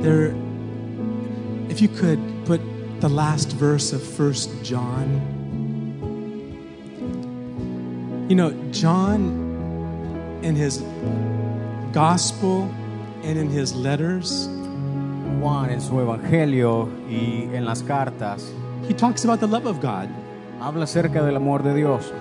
There, 0.00 0.34
if 1.68 1.80
you 1.80 1.88
could 1.88 2.20
put 2.46 2.60
the 3.00 3.08
last 3.08 3.52
verse 3.52 3.92
of 3.92 4.02
First 4.02 4.50
John. 4.62 5.20
You 8.28 8.36
know, 8.36 8.52
John, 8.72 10.38
in 10.42 10.56
his 10.56 10.82
gospel 11.92 12.62
and 13.22 13.38
in 13.38 13.48
his 13.48 13.74
letters, 13.74 14.48
Juan 15.40 15.70
en 15.70 15.80
su 15.80 15.92
evangelio 15.92 16.88
y 17.08 17.54
en 17.54 17.64
las 17.64 17.82
cartas 17.82 18.52
he 18.86 18.94
talks 18.94 19.24
about 19.24 19.40
the 19.40 19.46
love 19.46 19.66
of 19.66 19.80
God. 19.80 20.08
habla 20.60 20.84
acerca 20.84 21.24
del 21.24 21.36
amor 21.36 21.62
de 21.62 21.74
Dios. 21.74 22.12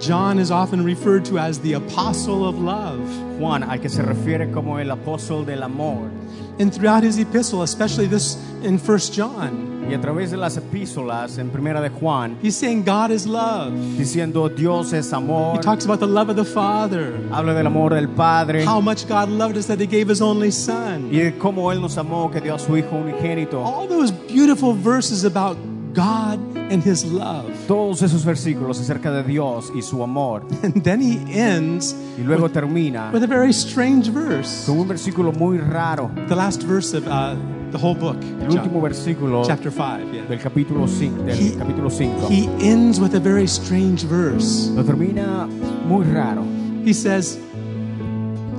John 0.00 0.38
is 0.38 0.50
often 0.50 0.84
referred 0.84 1.24
to 1.26 1.38
as 1.38 1.60
the 1.60 1.74
apostle 1.74 2.46
of 2.46 2.58
love. 2.58 3.00
Juan, 3.38 3.62
al 3.62 3.78
que 3.78 3.88
se 3.88 4.02
refiere 4.02 4.50
como 4.52 4.78
el 4.78 4.90
apóstol 4.90 5.46
del 5.46 5.62
amor. 5.62 6.10
And 6.58 6.72
throughout 6.72 7.02
his 7.04 7.18
epistle, 7.18 7.62
especially 7.62 8.06
this 8.06 8.36
in 8.62 8.78
First 8.78 9.14
John, 9.14 9.74
Y 9.88 9.94
a 9.94 10.00
través 10.00 10.32
de 10.32 10.36
las 10.36 10.56
epístolas 10.56 11.38
en 11.38 11.48
primera 11.50 11.80
de 11.80 11.90
Juan, 11.90 12.36
he's 12.42 12.56
saying 12.56 12.82
God 12.82 13.12
is 13.12 13.24
love. 13.24 13.72
diciendo 13.96 14.48
Dios 14.48 14.92
es 14.92 15.12
amor, 15.12 15.56
He 15.58 15.60
talks 15.62 15.84
about 15.84 16.00
the 16.00 16.06
love 16.08 16.28
of 16.28 16.34
the 16.36 16.44
Father, 16.44 17.12
habla 17.30 17.54
del 17.54 17.66
amor 17.68 17.90
del 17.94 18.08
Padre 18.08 18.64
how 18.64 18.80
much 18.80 19.06
God 19.06 19.28
loved 19.28 19.56
us 19.56 19.66
that 19.66 19.78
he 19.78 19.86
gave 19.86 20.08
his 20.08 20.20
only 20.20 20.50
son. 20.50 21.10
y 21.12 21.18
de 21.18 21.38
cómo 21.38 21.70
Él 21.70 21.80
nos 21.80 21.96
amó, 21.98 22.32
que 22.32 22.40
dio 22.40 22.54
a 22.54 22.58
su 22.58 22.76
Hijo 22.76 22.96
unigénito. 22.96 23.62
All 23.64 23.86
those 23.86 24.10
beautiful 24.10 24.72
verses 24.74 25.24
about 25.24 25.56
God 25.96 26.38
and 26.70 26.82
his 26.84 27.04
love. 27.04 27.50
Todos 27.66 28.02
esos 28.02 28.22
versículos 28.24 28.78
acerca 28.78 29.10
de 29.10 29.22
Dios 29.22 29.72
y 29.74 29.80
su 29.80 30.02
amor. 30.02 30.42
And 30.62 30.82
then 30.84 31.00
he 31.00 31.18
ends 31.32 31.94
Y 32.18 32.22
luego 32.22 32.50
termina 32.50 33.10
with 33.12 33.22
a 33.22 33.26
very 33.26 33.52
strange 33.52 34.10
verse. 34.10 34.66
con 34.66 34.78
un 34.78 34.86
versículo 34.88 35.32
muy 35.32 35.56
raro. 35.58 36.10
The 36.28 36.36
last 36.36 36.62
verse 36.64 36.92
of 36.94 37.06
uh, 37.08 37.34
the 37.72 37.78
whole 37.78 37.94
book, 37.94 38.16
El 38.42 38.50
último 38.50 38.74
John, 38.74 38.82
versículo 38.82 39.44
chapter 39.46 39.70
5. 39.72 40.12
Yeah. 40.12 40.26
del 40.26 40.38
capítulo 40.38 40.86
5. 40.86 41.24
Del 41.24 41.36
He- 41.36 41.56
capítulo 41.56 41.90
5. 41.90 42.28
He 42.28 42.46
ends 42.60 43.00
with 43.00 43.14
a 43.14 43.20
very 43.20 43.46
strange 43.46 44.04
verse. 44.04 44.68
Lo 44.74 44.82
termina 44.84 45.46
muy 45.88 46.04
raro. 46.04 46.44
He 46.84 46.92
says, 46.92 47.38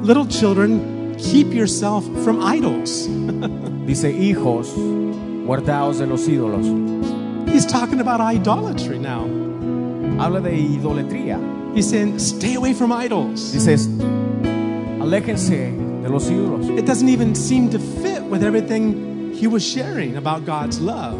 Little 0.02 0.26
children, 0.26 1.16
keep 1.18 1.54
yourself 1.54 2.04
from 2.24 2.42
idols. 2.42 3.08
Dice, 3.86 4.12
hijos, 4.12 4.68
guardaos 5.46 6.00
de 6.00 6.08
los 6.08 6.28
ídolos. 6.28 6.66
He's 7.48 7.66
talking 7.66 8.00
about 8.02 8.20
idolatry 8.22 9.00
now. 9.00 9.24
Habla 10.20 10.42
de 10.42 10.52
idolatría. 10.52 11.40
He's 11.76 11.90
saying, 11.90 12.20
Stay 12.20 12.56
away 12.56 12.74
from 12.74 12.92
idols. 12.92 13.52
Dices, 13.54 13.88
aléjense 15.00 15.72
de 16.04 16.10
los 16.10 16.30
ídolos. 16.30 16.70
It 16.78 16.86
doesn't 16.86 17.10
even 17.10 17.36
seem 17.36 17.70
to 17.70 17.80
fit 17.80 18.22
with 18.24 18.44
everything 18.44 19.32
he 19.34 19.48
was 19.48 19.64
sharing 19.64 20.18
about 20.18 20.46
God's 20.46 20.80
love. 20.80 21.18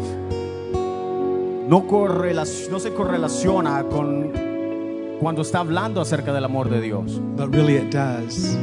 No, 1.68 1.82
correlac- 1.86 2.70
no 2.70 2.78
se 2.78 2.90
correlaciona 2.90 3.84
con 3.90 4.32
cuando 5.20 5.42
está 5.42 5.60
hablando 5.60 6.00
acerca 6.00 6.32
del 6.32 6.44
amor 6.44 6.68
de 6.70 6.80
Dios. 6.80 7.20
But 7.36 7.52
really, 7.54 7.76
it 7.76 7.90
does. 7.92 8.56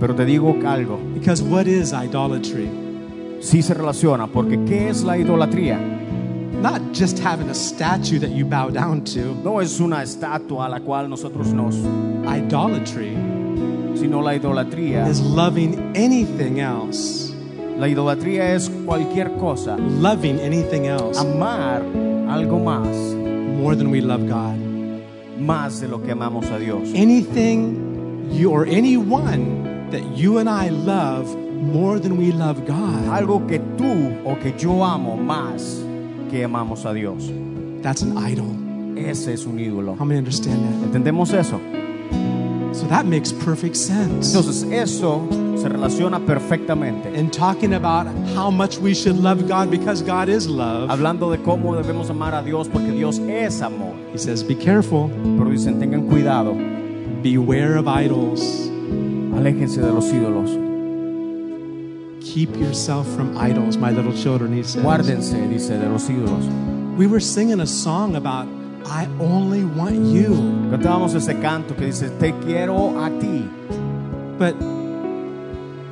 Pero 0.00 0.14
te 0.14 0.24
digo 0.24 0.54
algo, 0.66 0.98
Because 1.14 1.42
what 1.42 1.66
is 1.66 1.92
idolatry? 1.92 2.68
sí 3.40 3.62
se 3.62 3.74
relaciona, 3.74 4.26
porque 4.26 4.58
¿qué 4.64 4.88
es 4.88 5.02
la 5.04 5.16
idolatría? 5.16 5.78
Not 6.60 6.92
just 6.92 7.18
having 7.18 7.48
a 7.50 7.54
statue 7.54 8.18
that 8.20 8.30
you 8.30 8.44
bow 8.44 8.70
down 8.70 9.04
to. 9.14 9.34
No 9.44 9.60
es 9.60 9.80
una 9.80 10.02
estatua 10.02 10.66
a 10.66 10.68
la 10.68 10.80
cual 10.80 11.08
nosotros 11.08 11.52
nos, 11.52 11.76
Idolatry 12.26 13.16
sino 13.96 14.20
la 14.22 14.34
idolatría. 14.34 15.06
is 15.08 15.20
loving 15.20 15.78
anything 15.94 16.58
else, 16.60 17.32
La 17.78 17.86
idolatría 17.88 18.54
es 18.54 18.68
cualquier 18.86 19.30
cosa, 19.38 19.76
loving 19.76 20.38
anything 20.40 20.86
else 20.86 21.18
amar 21.18 21.82
algo 22.28 22.58
más, 22.58 22.86
more 23.58 23.76
than 23.76 23.90
we 23.90 24.00
love 24.00 24.26
God. 24.28 24.56
más 25.38 25.80
de 25.80 25.88
lo 25.88 25.98
que 26.02 26.12
amamos 26.12 26.46
a 26.50 26.58
Dios. 26.58 26.90
Anything 26.94 28.28
you 28.30 28.50
or 28.50 28.66
anyone 28.66 29.88
that 29.90 30.02
you 30.16 30.38
and 30.38 30.48
I 30.48 30.70
love 30.70 31.34
more 31.62 31.98
than 32.00 32.16
we 32.16 32.32
love 32.32 32.64
God. 32.66 33.04
Algo 33.10 33.46
que 33.46 33.58
tú 33.76 34.20
o 34.24 34.36
que 34.36 34.52
yo 34.56 34.82
amo 34.84 35.16
más 35.16 35.82
que 36.34 36.42
amamos 36.44 36.84
a 36.84 36.92
Dios. 36.92 37.30
That's 37.80 38.02
an 38.02 38.18
idol. 38.18 38.48
Ese 38.98 39.32
es 39.32 39.46
un 39.46 39.56
ídolo. 39.60 39.96
How 39.96 40.04
many 40.04 40.18
understand 40.18 40.64
that? 40.64 40.88
¿Entendemos 40.88 41.32
eso? 41.32 41.60
So 42.72 42.88
that 42.88 43.06
makes 43.06 43.32
perfect 43.32 43.76
sense. 43.76 44.34
Entonces 44.34 44.64
eso 44.72 45.28
se 45.56 45.68
relaciona 45.68 46.18
perfectamente. 46.26 47.16
And 47.16 47.32
talking 47.32 47.74
about 47.74 48.08
how 48.34 48.50
much 48.50 48.78
we 48.78 48.94
should 48.94 49.16
love 49.16 49.46
God 49.46 49.70
because 49.70 50.02
God 50.02 50.28
is 50.28 50.48
love, 50.48 50.90
Hablando 50.90 51.30
de 51.30 51.38
cómo 51.38 51.76
debemos 51.80 52.10
amar 52.10 52.34
a 52.34 52.42
Dios 52.42 52.66
porque 52.68 52.90
Dios 52.90 53.20
es 53.20 53.62
amor. 53.62 53.94
he 54.12 54.18
says, 54.18 54.42
Be 54.42 54.56
careful, 54.56 55.08
Pero 55.38 55.50
dicen, 55.50 55.78
tengan 55.78 56.08
cuidado, 56.08 56.52
beware 57.22 57.76
of 57.78 57.86
idols. 57.86 58.68
aléjense 59.36 59.80
de 59.80 59.92
los 59.92 60.12
ídolos. 60.12 60.50
Keep 62.34 62.56
yourself 62.56 63.06
from 63.14 63.38
idols, 63.38 63.76
my 63.76 63.92
little 63.92 64.12
children, 64.12 64.52
he 64.52 64.64
says. 64.64 64.82
Guárdense, 64.82 65.48
dice, 65.48 65.78
de 65.78 65.88
los 65.88 66.08
ídolos. 66.08 66.96
We 66.96 67.06
were 67.06 67.20
singing 67.20 67.60
a 67.60 67.66
song 67.66 68.16
about, 68.16 68.48
I 68.84 69.06
only 69.20 69.64
want 69.64 70.06
you. 70.12 70.30
Cantábamos 70.68 71.14
ese 71.14 71.40
canto 71.40 71.76
que 71.76 71.86
dice, 71.86 72.10
te 72.18 72.32
quiero 72.44 72.98
a 72.98 73.08
ti. 73.20 73.48
But, 74.36 74.60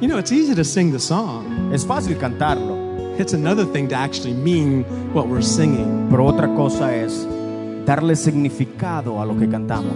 you 0.00 0.08
know, 0.08 0.18
it's 0.18 0.32
easy 0.32 0.52
to 0.56 0.64
sing 0.64 0.90
the 0.90 0.98
song. 0.98 1.72
Es 1.72 1.84
fácil 1.84 2.18
cantarlo, 2.18 3.20
It's 3.20 3.34
another 3.34 3.64
thing 3.64 3.86
to 3.90 3.94
actually 3.94 4.34
mean 4.34 4.82
what 5.14 5.28
we're 5.28 5.42
singing. 5.42 6.08
pero 6.10 6.26
otra 6.26 6.52
cosa 6.56 6.92
es 6.92 7.24
darle 7.86 8.16
significado 8.16 9.22
a 9.22 9.24
lo 9.24 9.38
que 9.38 9.46
cantamos. 9.46 9.94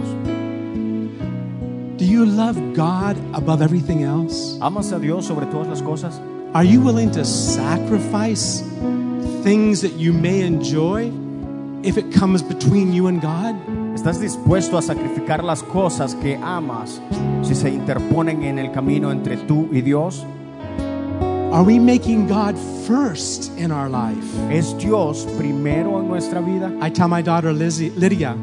Do 1.97 2.05
you 2.05 2.25
love 2.25 2.55
God 2.73 3.17
above 3.33 3.61
everything 3.61 4.03
else? 4.03 4.57
¿Amas 4.61 4.93
a 4.93 4.99
Dios 4.99 5.25
sobre 5.25 5.45
todas 5.47 5.67
las 5.67 5.81
cosas? 5.81 6.21
Are 6.57 6.63
you 6.63 6.81
willing 6.81 7.11
to 7.11 7.23
sacrifice 7.23 8.61
things 9.43 9.81
that 9.81 9.93
you 9.93 10.11
may 10.11 10.41
enjoy 10.41 11.11
if 11.83 11.99
it 11.99 12.11
comes 12.11 12.41
between 12.41 12.93
you 12.93 13.05
and 13.05 13.21
God? 13.21 13.53
¿Estás 13.93 14.19
dispuesto 14.19 14.75
a 14.75 14.81
sacrificar 14.81 15.43
las 15.43 15.61
cosas 15.61 16.15
que 16.15 16.35
amas 16.41 16.99
si 17.43 17.53
se 17.53 17.69
interponen 17.69 18.41
en 18.41 18.57
el 18.57 18.71
camino 18.71 19.11
entre 19.11 19.37
tú 19.37 19.69
y 19.71 19.81
Dios? 19.81 20.25
Are 21.53 21.61
we 21.61 21.77
making 21.77 22.25
God 22.25 22.57
first 22.87 23.55
in 23.59 23.71
our 23.71 23.87
life? 23.87 24.25
¿Es 24.49 24.75
Dios 24.79 25.27
primero 25.37 25.99
en 25.99 26.07
nuestra 26.07 26.41
vida? 26.41 26.75
I 26.81 26.89
tell 26.89 27.07
my 27.07 27.21
daughter 27.21 27.53
Lizzie, 27.53 27.91
Lydia, 27.91 28.35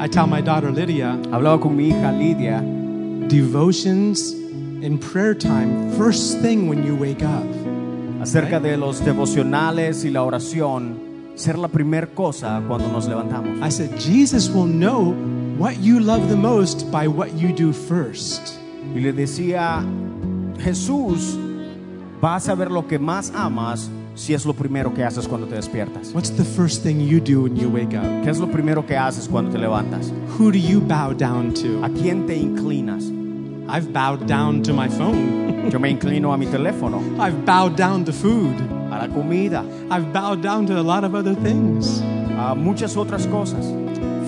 I 0.00 0.08
tell 0.08 0.26
my 0.26 0.40
daughter 0.40 0.70
Lydia, 0.70 1.18
Hablaba 1.32 1.60
con 1.60 1.76
mi 1.76 1.90
hija 1.90 2.12
Lidia 2.18 2.62
devotions 3.28 4.37
and 4.84 5.00
prayer 5.00 5.34
time 5.34 5.92
first 5.96 6.40
thing 6.40 6.68
when 6.68 6.84
you 6.84 6.94
wake 6.96 7.22
up. 7.22 7.46
acerca 8.20 8.60
de 8.60 8.76
los 8.76 9.04
devocionales 9.04 10.04
y 10.04 10.10
la 10.10 10.22
oración, 10.22 10.98
ser 11.34 11.58
la 11.58 11.68
primer 11.68 12.14
cosa 12.14 12.62
cuando 12.66 12.88
nos 12.88 13.06
levantamos. 13.06 13.60
I 13.62 13.70
said, 13.70 13.98
Jesus 13.98 14.50
will 14.50 14.66
know 14.66 15.14
what 15.56 15.76
you 15.80 16.00
love 16.00 16.28
the 16.28 16.36
most 16.36 16.90
by 16.90 17.06
what 17.06 17.28
you 17.34 17.52
do 17.52 17.72
first. 17.72 18.58
Y 18.94 19.00
le 19.00 19.12
decía, 19.12 19.84
Jesús, 20.58 21.38
vas 22.20 22.48
a 22.48 22.54
ver 22.54 22.70
lo 22.70 22.86
que 22.86 22.98
más 22.98 23.32
amas 23.34 23.90
si 24.14 24.34
es 24.34 24.44
lo 24.44 24.52
primero 24.52 24.92
que 24.92 25.04
haces 25.04 25.28
cuando 25.28 25.46
te 25.46 25.54
despiertas. 25.54 26.12
What's 26.12 26.30
the 26.30 26.44
first 26.44 26.82
thing 26.82 27.00
you 27.00 27.20
do 27.20 27.42
when 27.42 27.56
you 27.56 27.68
wake 27.68 27.94
up? 27.94 28.24
¿Qué 28.24 28.30
es 28.30 28.38
lo 28.38 28.48
primero 28.48 28.84
que 28.84 28.96
haces 28.96 29.28
cuando 29.28 29.52
te 29.52 29.58
levantas? 29.58 30.12
Who 30.38 30.50
do 30.50 30.58
you 30.58 30.80
bow 30.80 31.14
down 31.14 31.54
to? 31.54 31.84
¿A 31.84 31.88
quién 31.90 32.26
te 32.26 32.36
inclinas? 32.36 33.12
I've 33.68 33.92
bowed 33.92 34.26
down 34.26 34.62
to 34.62 34.72
my 34.72 34.88
phone. 34.88 35.70
Yo 35.72 35.78
me 35.78 35.90
inclino 35.90 36.32
a 36.32 36.38
mi 36.38 36.46
teléfono, 36.46 37.18
I've 37.20 37.44
bowed 37.44 37.76
down 37.76 38.04
to 38.06 38.12
food. 38.12 38.56
a 38.90 39.06
la 39.06 39.08
comida, 39.08 39.62
I've 39.90 40.12
bowed 40.12 40.42
down 40.42 40.66
to 40.66 40.78
a 40.80 40.82
lot 40.82 41.04
of 41.04 41.14
other 41.14 41.34
things. 41.34 42.00
a 42.00 42.54
muchas 42.54 42.96
otras 42.96 43.26
cosas. 43.26 43.66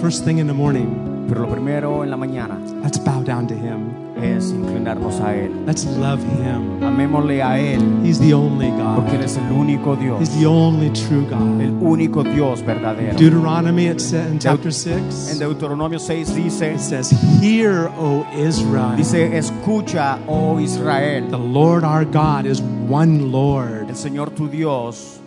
First 0.01 0.25
thing 0.25 0.39
in 0.39 0.47
the 0.47 0.53
morning, 0.55 1.27
Pero 1.29 1.43
lo 1.43 1.49
primero 1.49 2.03
en 2.03 2.11
la 2.11 2.17
mañana 2.17 2.59
let's 2.83 2.99
bow 2.99 3.23
down 3.23 3.47
to 3.47 3.55
Him. 3.55 4.10
Es 4.23 4.51
inclinarnos 4.53 5.21
a 5.21 5.35
Él. 5.35 5.51
Let's 5.67 5.85
love 5.99 6.21
Him. 6.23 6.83
Amémosle 6.83 7.43
a 7.43 7.59
Él, 7.59 7.81
He's 8.05 8.19
the 8.19 8.33
only 8.35 8.71
God. 8.71 8.97
porque 8.97 9.17
Él 9.17 9.23
es 9.25 9.37
el 9.37 9.51
único 9.53 9.97
Dios, 9.97 10.21
He's 10.21 10.31
the 10.39 10.47
only 10.47 10.91
true 10.91 11.25
God. 11.29 11.61
el 11.61 11.73
único 11.81 12.23
Dios 12.25 12.63
verdadero. 12.63 13.17
Deuteronomy, 13.17 13.87
it 13.89 14.01
says 14.01 14.31
in 14.31 14.39
chapter 14.39 14.69
En 14.69 14.73
6, 14.73 15.39
Deuteronomio 15.39 15.99
6 15.99 16.35
dice, 16.35 16.63
it 16.75 16.81
says, 16.81 17.11
Hear, 17.41 17.91
O 17.99 18.27
Israel. 18.37 18.97
dice, 18.97 19.37
escucha, 19.37 20.19
oh 20.29 20.59
Israel, 20.59 21.29
The 21.31 21.39
Lord 21.39 21.85
our 21.85 22.05
God 22.05 22.47
is 22.47 22.61
one 22.61 23.31
Lord. 23.31 23.89
el 23.89 23.97
Señor 23.97 24.31
tu 24.35 24.49
Dios 24.49 25.19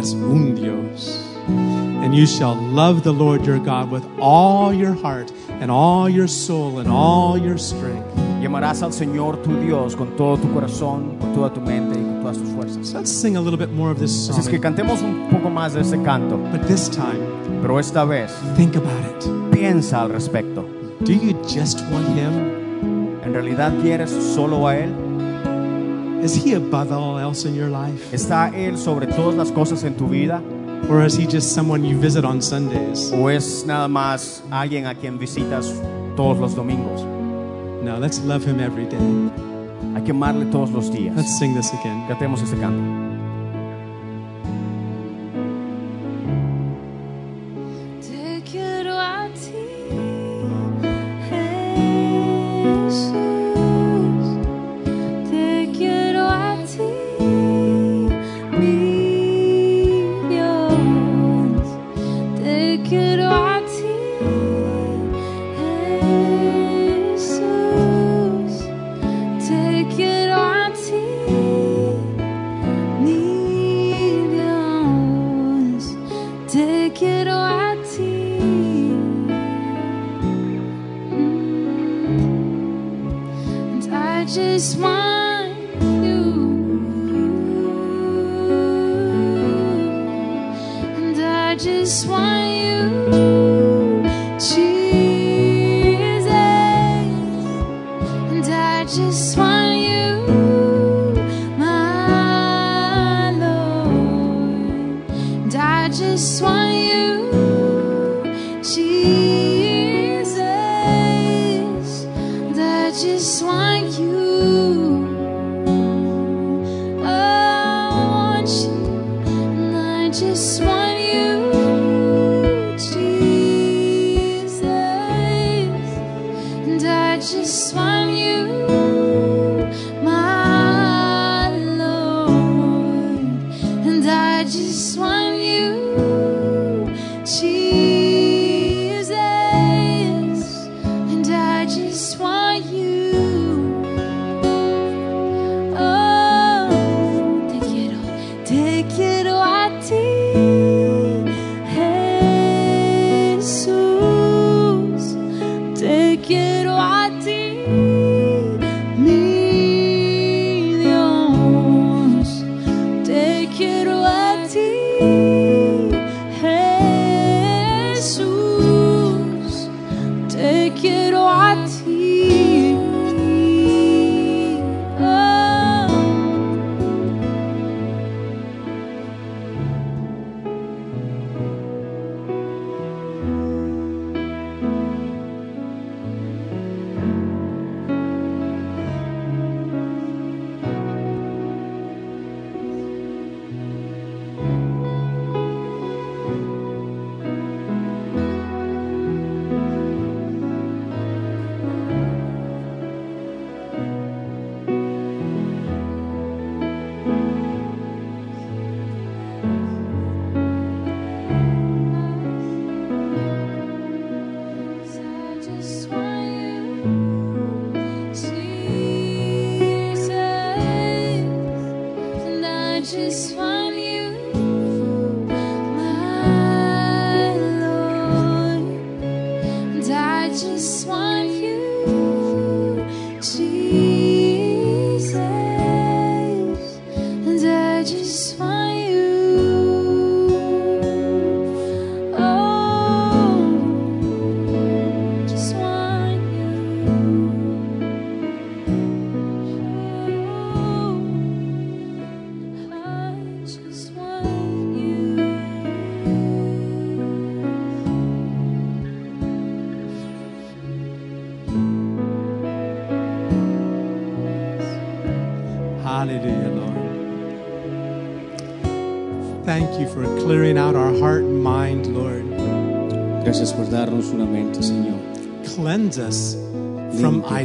Es 0.00 0.12
un 0.12 0.54
Dios. 0.54 1.15
And 2.06 2.14
you 2.14 2.24
shall 2.24 2.54
love 2.54 3.02
the 3.02 3.12
Lord 3.12 3.44
your 3.44 3.58
God 3.58 3.90
with 3.90 4.06
all 4.20 4.72
your 4.72 4.92
heart 4.92 5.32
and 5.60 5.72
all 5.72 6.08
your 6.08 6.28
soul 6.28 6.78
and 6.78 6.88
all 6.88 7.36
your 7.36 7.58
strength. 7.58 8.06
y 8.40 8.46
amarás 8.46 8.80
al 8.82 8.92
Señor 8.92 9.42
tu 9.42 9.50
Dios 9.60 9.96
con 9.96 10.14
todo 10.16 10.36
tu 10.36 10.48
corazón, 10.52 11.18
con 11.18 11.34
toda 11.34 11.52
tu 11.52 11.60
mente 11.60 11.98
y 11.98 12.02
con 12.04 12.20
todas 12.20 12.38
tus 12.38 12.48
fuerzas. 12.50 12.86
So 12.86 12.98
let's 12.98 13.10
sing 13.10 13.36
a 13.36 13.40
little 13.40 13.58
bit 13.58 13.72
more 13.74 13.90
of 13.90 13.98
this 13.98 14.12
song. 14.12 14.36
Así 14.38 14.42
es 14.42 14.48
que 14.48 14.60
cantemos 14.60 15.02
un 15.02 15.30
poco 15.32 15.50
más 15.50 15.74
de 15.74 15.80
este 15.80 16.00
canto, 16.04 16.36
But 16.52 16.68
this 16.68 16.88
time, 16.88 17.18
pero 17.60 17.80
esta 17.80 18.04
vez 18.04 18.30
think 18.56 18.76
about 18.76 19.04
it. 19.04 19.28
piensa 19.50 20.02
al 20.02 20.10
respecto. 20.10 20.62
Do 21.00 21.12
you 21.12 21.32
just 21.42 21.80
want 21.90 22.06
Him? 22.16 23.18
¿En 23.24 23.34
realidad 23.34 23.72
quieres 23.82 24.12
solo 24.12 24.68
a 24.68 24.76
Él? 24.76 24.94
Is 26.22 26.36
He 26.36 26.54
above 26.54 26.92
all 26.92 27.18
else 27.18 27.44
in 27.48 27.56
your 27.56 27.68
life? 27.68 28.14
¿Está 28.14 28.52
Él 28.54 28.78
sobre 28.78 29.08
todas 29.08 29.34
las 29.34 29.50
cosas 29.50 29.82
en 29.82 29.96
tu 29.96 30.06
vida? 30.06 30.40
Or 30.88 31.04
is 31.04 31.16
He 31.16 31.26
just 31.26 31.52
someone 31.54 31.84
you 31.84 31.98
visit 31.98 32.24
on 32.24 32.40
Sundays? 32.40 33.12
¿O 33.12 33.28
es 33.28 33.64
nada 33.66 33.88
más 33.88 34.42
alguien 34.50 34.86
a 34.86 34.94
quien 34.94 35.18
visitas 35.18 35.72
todos 36.16 36.38
los 36.38 36.54
domingos? 36.54 37.02
No, 37.82 37.98
let's 37.98 38.20
love 38.20 38.44
Him 38.44 38.60
every 38.60 38.86
day. 38.86 38.98
Hay 39.94 40.02
que 40.02 40.12
amarle 40.12 40.46
todos 40.46 40.70
los 40.70 40.90
días. 40.90 41.16
Let's 41.16 41.38
sing 41.38 41.54
this 41.54 41.72
again. 41.72 42.06
Cantemos 42.08 42.42
este 42.42 42.56
canto. 42.58 43.05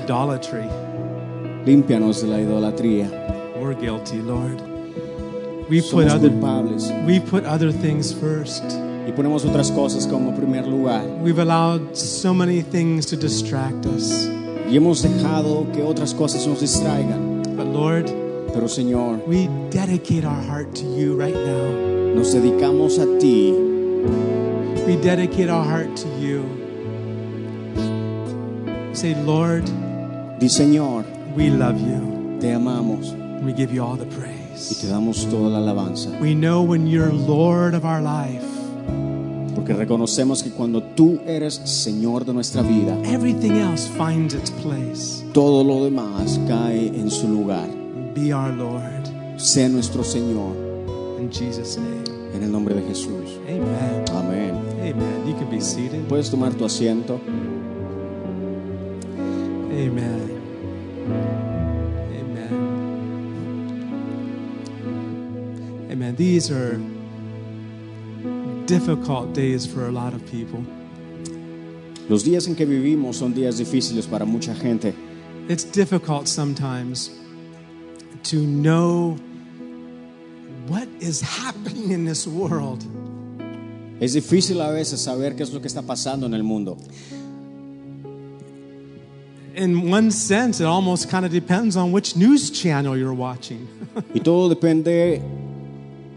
Idolatry. 0.04 0.68
Límpianos 1.66 2.22
de 2.22 2.28
la 2.28 2.38
idolatría. 2.40 3.10
We're 3.62 3.74
guilty, 3.76 4.22
Lord. 4.22 4.62
We 5.70 5.82
put 5.82 6.08
other 6.08 6.30
culpables 6.30 6.92
we 7.06 7.20
put 7.20 7.46
other 7.46 7.72
things 7.72 8.12
first. 8.12 8.64
y 9.08 9.12
ponemos 9.14 9.46
otras 9.46 9.72
cosas 9.72 10.06
como 10.06 10.36
primer 10.36 10.68
lugar. 10.68 11.04
We've 11.22 11.40
allowed 11.40 11.96
so 11.96 12.34
many 12.34 12.62
things 12.62 13.06
to 13.08 13.16
distract 13.16 13.86
us. 13.86 14.28
Y 14.70 14.76
hemos 14.76 15.02
dejado 15.02 15.72
que 15.74 15.82
otras 15.84 16.14
cosas 16.14 16.46
nos 16.48 16.60
distraigan. 16.62 17.44
But 17.56 17.68
Lord, 17.68 18.08
Pero 18.54 18.68
Señor, 18.68 19.26
we 19.28 19.48
dedicate 19.70 20.26
our 20.26 20.42
heart 20.44 20.74
to 20.76 20.86
you 20.86 21.16
right 21.16 21.34
now. 21.34 22.16
nos 22.16 22.34
dedicamos 22.34 23.00
a 23.00 23.20
ti. 23.20 23.54
We 24.86 24.98
dedicate 24.98 25.50
our 25.50 25.64
heart 25.64 25.96
to 25.98 26.08
you. 26.20 26.44
Say, 28.94 29.16
Lord, 29.24 29.64
Di 30.42 30.50
Señor, 30.50 31.06
we 31.38 31.50
love 31.50 31.80
you. 31.80 32.38
te 32.40 32.52
amamos 32.54 33.16
We 33.46 33.54
give 33.54 33.72
you 33.74 33.84
all 33.84 33.96
the 33.98 34.06
y 34.06 34.10
te 34.10 34.16
praise. 34.16 34.88
damos 34.90 35.26
toda 35.30 35.50
la 35.50 35.60
alabanza. 35.60 36.10
We 36.20 36.34
know 36.36 36.64
when 36.64 36.88
you're 36.88 37.12
Lord 37.14 37.74
of 37.76 37.86
our 37.86 38.02
life, 38.02 38.44
Porque 39.56 39.74
reconocemos 39.74 40.42
que 40.44 40.50
cuando 40.52 40.82
tú 40.82 41.20
eres 41.28 41.56
Señor 41.66 42.26
de 42.26 42.34
nuestra 42.34 42.62
vida, 42.64 42.98
everything 43.04 43.52
else 43.52 43.88
finds 43.98 44.34
its 44.34 44.50
place. 44.52 45.24
todo 45.34 45.64
lo 45.64 45.84
demás 45.84 46.40
cae 46.48 46.88
en 46.88 47.10
su 47.12 47.28
lugar. 47.28 47.68
Be 48.16 48.34
our 48.34 48.52
Lord. 48.54 48.82
Sé 49.38 49.70
nuestro 49.70 50.04
Señor 50.04 50.56
In 51.20 51.30
Jesus' 51.32 51.78
name. 51.78 52.04
en 52.36 52.44
el 52.44 52.52
nombre 52.52 52.74
de 52.76 52.82
Jesús. 52.84 53.38
Amen. 53.48 54.06
Amén. 54.16 54.56
Amen. 54.82 55.28
You 55.28 55.36
can 55.36 55.50
be 55.52 55.62
seated. 55.62 56.08
Puedes 56.08 56.30
tomar 56.32 56.54
tu 56.54 56.66
asiento. 56.66 57.20
Amen. 59.82 60.30
Amen. 62.20 62.54
Amen. 65.92 66.16
These 66.16 66.52
are 66.52 66.80
difficult 68.68 69.34
days 69.34 69.66
for 69.66 69.88
a 69.88 69.92
lot 69.92 70.14
of 70.14 70.24
people. 70.30 70.64
Los 72.10 72.24
días 72.24 72.48
en 72.48 72.56
que 72.56 72.66
vivimos 72.66 73.16
son 73.16 73.34
días 73.34 73.58
difíciles 73.58 74.06
para 74.06 74.24
mucha 74.24 74.54
gente. 74.54 74.94
It's 75.50 75.64
difficult 75.64 76.28
sometimes 76.28 77.10
to 78.26 78.38
know 78.46 79.18
what 80.68 80.88
is 81.00 81.22
happening 81.22 81.92
in 81.92 82.06
this 82.06 82.28
world. 82.28 82.86
Es 84.00 84.14
difícil 84.14 84.62
a 84.62 84.72
veces 84.72 85.02
saber 85.02 85.36
qué 85.36 85.42
es 85.42 85.52
lo 85.52 85.60
que 85.60 85.68
está 85.68 85.82
pasando 85.82 86.28
en 86.28 86.36
el 86.36 86.44
mundo. 86.44 86.78
In 89.54 89.90
one 89.90 90.12
sense, 90.12 90.62
it 90.62 90.66
almost 90.66 91.10
kind 91.10 91.26
of 91.26 91.32
depends 91.32 91.76
on 91.76 91.92
which 91.92 92.16
news 92.16 92.50
channel 92.50 92.98
you're 92.98 93.14
watching. 93.14 93.68
Y 94.14 94.22
todo 94.22 94.48
depende 94.54 95.22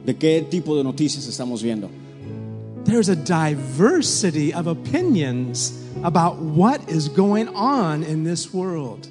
de 0.05 0.15
qué 0.15 0.43
tipo 0.49 0.77
de 0.77 0.85
noticias 0.85 1.27
estamos 1.27 1.63
viendo. 1.63 1.91
There's 2.85 3.09
a 3.09 3.17
diversity 3.17 4.53
of 4.53 4.67
opinions 4.67 5.73
about 6.05 6.37
what 6.37 6.89
is 6.89 7.09
going 7.09 7.49
on 7.49 8.05
in 8.05 8.25
this 8.25 8.53
world. 8.53 9.09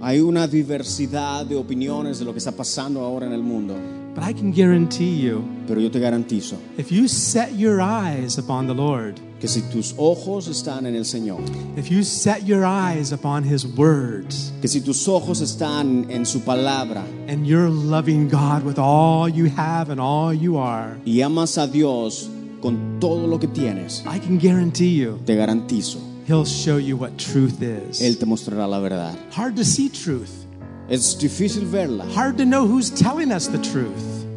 Hay 0.00 0.20
una 0.20 0.46
diversidad 0.46 1.46
de 1.46 1.56
opiniones 1.56 2.18
de 2.20 2.24
lo 2.24 2.32
que 2.32 2.38
está 2.38 2.52
pasando 2.52 3.00
ahora 3.00 3.26
en 3.26 3.32
el 3.32 3.42
mundo. 3.42 3.74
But 4.18 4.26
I 4.26 4.32
can 4.32 4.50
guarantee 4.50 5.14
you, 5.14 5.44
Pero 5.68 5.80
yo 5.80 5.90
te 5.90 6.00
garantizo 6.00 6.56
if 6.76 6.90
you 6.90 7.06
set 7.06 7.52
your 7.52 7.80
eyes 7.80 8.36
upon 8.36 8.66
the 8.66 8.74
Lord, 8.74 9.20
que 9.38 9.46
si 9.46 9.60
tus 9.70 9.94
ojos 9.96 10.48
están 10.48 10.86
en 10.86 10.96
el 10.96 11.04
Señor, 11.04 11.40
if 11.78 11.88
you 11.88 12.02
set 12.02 12.44
your 12.44 12.64
eyes 12.64 13.12
upon 13.12 13.44
His 13.44 13.64
words, 13.64 14.50
que 14.60 14.68
si 14.68 14.80
tus 14.80 15.06
ojos 15.06 15.40
están 15.40 16.10
en 16.10 16.26
su 16.26 16.40
palabra 16.40 17.04
and 17.28 17.46
you're 17.46 17.70
loving 17.70 18.28
God 18.28 18.64
with 18.64 18.76
all 18.76 19.28
you 19.28 19.46
have 19.56 19.88
and 19.88 20.00
all 20.00 20.34
you 20.34 20.58
are, 20.58 20.98
y 21.06 21.22
amas 21.22 21.56
a 21.56 21.68
Dios 21.68 22.28
con 22.60 22.98
todo 22.98 23.24
lo 23.28 23.38
que 23.38 23.46
tienes, 23.46 24.02
I 24.04 24.18
can 24.18 24.40
guarantee 24.40 24.96
you, 24.96 25.20
te 25.26 25.36
garantizo, 25.36 26.00
He'll 26.26 26.44
show 26.44 26.76
you 26.76 26.96
what 26.96 27.16
truth 27.18 27.62
is. 27.62 28.00
Él 28.02 28.18
te 28.18 28.26
mostrará 28.26 28.68
la 28.68 28.80
verdad. 28.80 29.14
Hard 29.30 29.54
to 29.54 29.64
see 29.64 29.88
truth, 29.88 30.47
Es 30.88 31.18
difícil 31.18 31.66
verla, 31.66 32.04
hard 32.14 32.36
to 32.38 32.44
know 32.44 32.66
who's 32.66 32.90
telling 32.90 33.30
us 33.32 33.46
the 33.48 33.58
truth. 33.58 33.92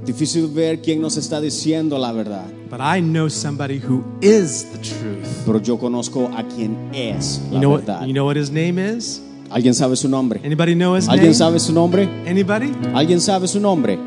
difícil 0.05 0.47
ver 0.53 0.81
quién 0.81 0.99
nos 1.01 1.15
está 1.17 1.39
diciendo 1.39 1.97
la 1.97 2.11
verdad. 2.11 2.45
But 2.69 2.79
I 2.81 2.99
know 3.01 3.29
somebody 3.29 3.77
who 3.79 4.03
is 4.21 4.65
the 4.71 4.77
truth. 4.79 5.27
Pero 5.45 5.59
yo 5.61 5.77
conozco 5.77 6.27
a 6.35 6.43
quien 6.43 6.75
es 6.93 7.39
You 7.51 7.59
know 7.59 7.75
verdad. 7.77 7.99
what? 8.01 8.07
You 8.07 8.13
know 8.13 8.25
what 8.25 8.35
his 8.37 8.49
name 8.51 8.79
is? 8.79 9.21
¿Alguien 9.49 9.73
sabe 9.73 9.95
su 9.97 10.07
nombre? 10.07 10.39
Anybody 10.43 10.73
know 10.75 10.95
his 10.95 11.07
¿Alguien 11.07 11.31
name? 11.31 11.33
sabe 11.35 11.59
su 11.59 11.71
nombre? 11.73 12.07
Anybody? 12.27 12.71
¿Alguien 12.93 13.19
sabe 13.21 13.47
su 13.47 13.59
nombre? 13.59 13.97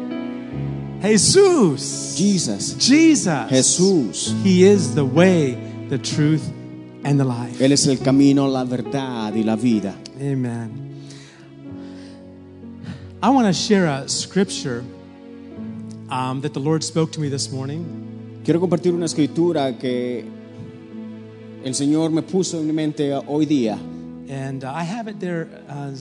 Jesus. 1.02 2.14
Jesus. 2.16 2.76
Jesus. 2.78 3.48
Jesús. 3.50 4.34
He 4.42 4.64
is 4.64 4.94
the 4.94 5.04
way, 5.04 5.56
the 5.90 5.98
truth, 5.98 6.42
and 7.04 7.18
the 7.20 7.24
life. 7.24 7.60
Él 7.62 7.72
es 7.72 7.86
el 7.86 7.98
camino, 7.98 8.48
la 8.48 8.64
verdad 8.64 9.34
y 9.34 9.42
la 9.44 9.54
vida. 9.56 9.94
Amen. 10.18 10.93
I 13.24 13.30
want 13.30 13.46
to 13.46 13.54
share 13.54 13.86
a 13.86 14.06
scripture 14.06 14.84
um, 16.10 16.42
that 16.42 16.52
the 16.52 16.60
Lord 16.60 16.84
spoke 16.84 17.10
to 17.12 17.20
me 17.20 17.30
this 17.30 17.50
morning. 17.50 18.42
Quiero 18.44 18.60
compartir 18.60 18.92
una 18.92 19.06
escritura 19.06 19.80
que 19.80 20.26
el 21.64 21.72
Señor 21.72 22.10
me 22.12 22.20
puso 22.20 22.58
en 22.58 22.66
mi 22.66 22.74
mente 22.74 23.14
hoy 23.26 23.46
día. 23.46 23.78
And 24.28 24.62
uh, 24.62 24.70
I 24.70 24.82
have 24.82 25.08
it 25.08 25.20
there. 25.20 25.48
Uh, 25.66 25.94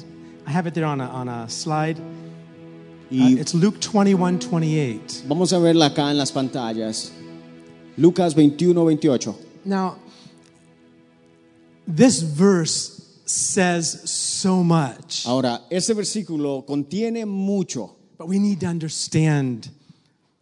I 0.45 0.51
have 0.51 0.67
it 0.67 0.73
there 0.73 0.83
on 0.83 0.99
a, 0.99 1.05
on 1.05 1.29
a 1.29 1.49
slide. 1.49 1.97
Uh, 1.97 3.39
it's 3.39 3.53
Luke 3.53 3.79
21 3.79 4.39
28. 4.39 5.23
vamos 5.25 5.53
a 5.53 5.59
verla 5.59 5.91
acá 5.91 6.11
en 6.11 6.17
las 6.17 6.33
pantallas. 6.33 7.09
Lucas 7.97 8.33
21, 8.33 8.83
28. 8.83 9.33
Now, 9.63 9.95
this 11.87 12.21
verse 12.21 13.02
says 13.25 14.09
so 14.09 14.63
much, 14.63 15.25
Ahora, 15.25 15.61
ese 15.71 15.89
versículo 15.93 16.65
contiene 16.65 17.25
mucho, 17.25 17.95
but 18.17 18.27
we 18.27 18.39
need 18.39 18.59
to 18.59 18.65
understand 18.67 19.69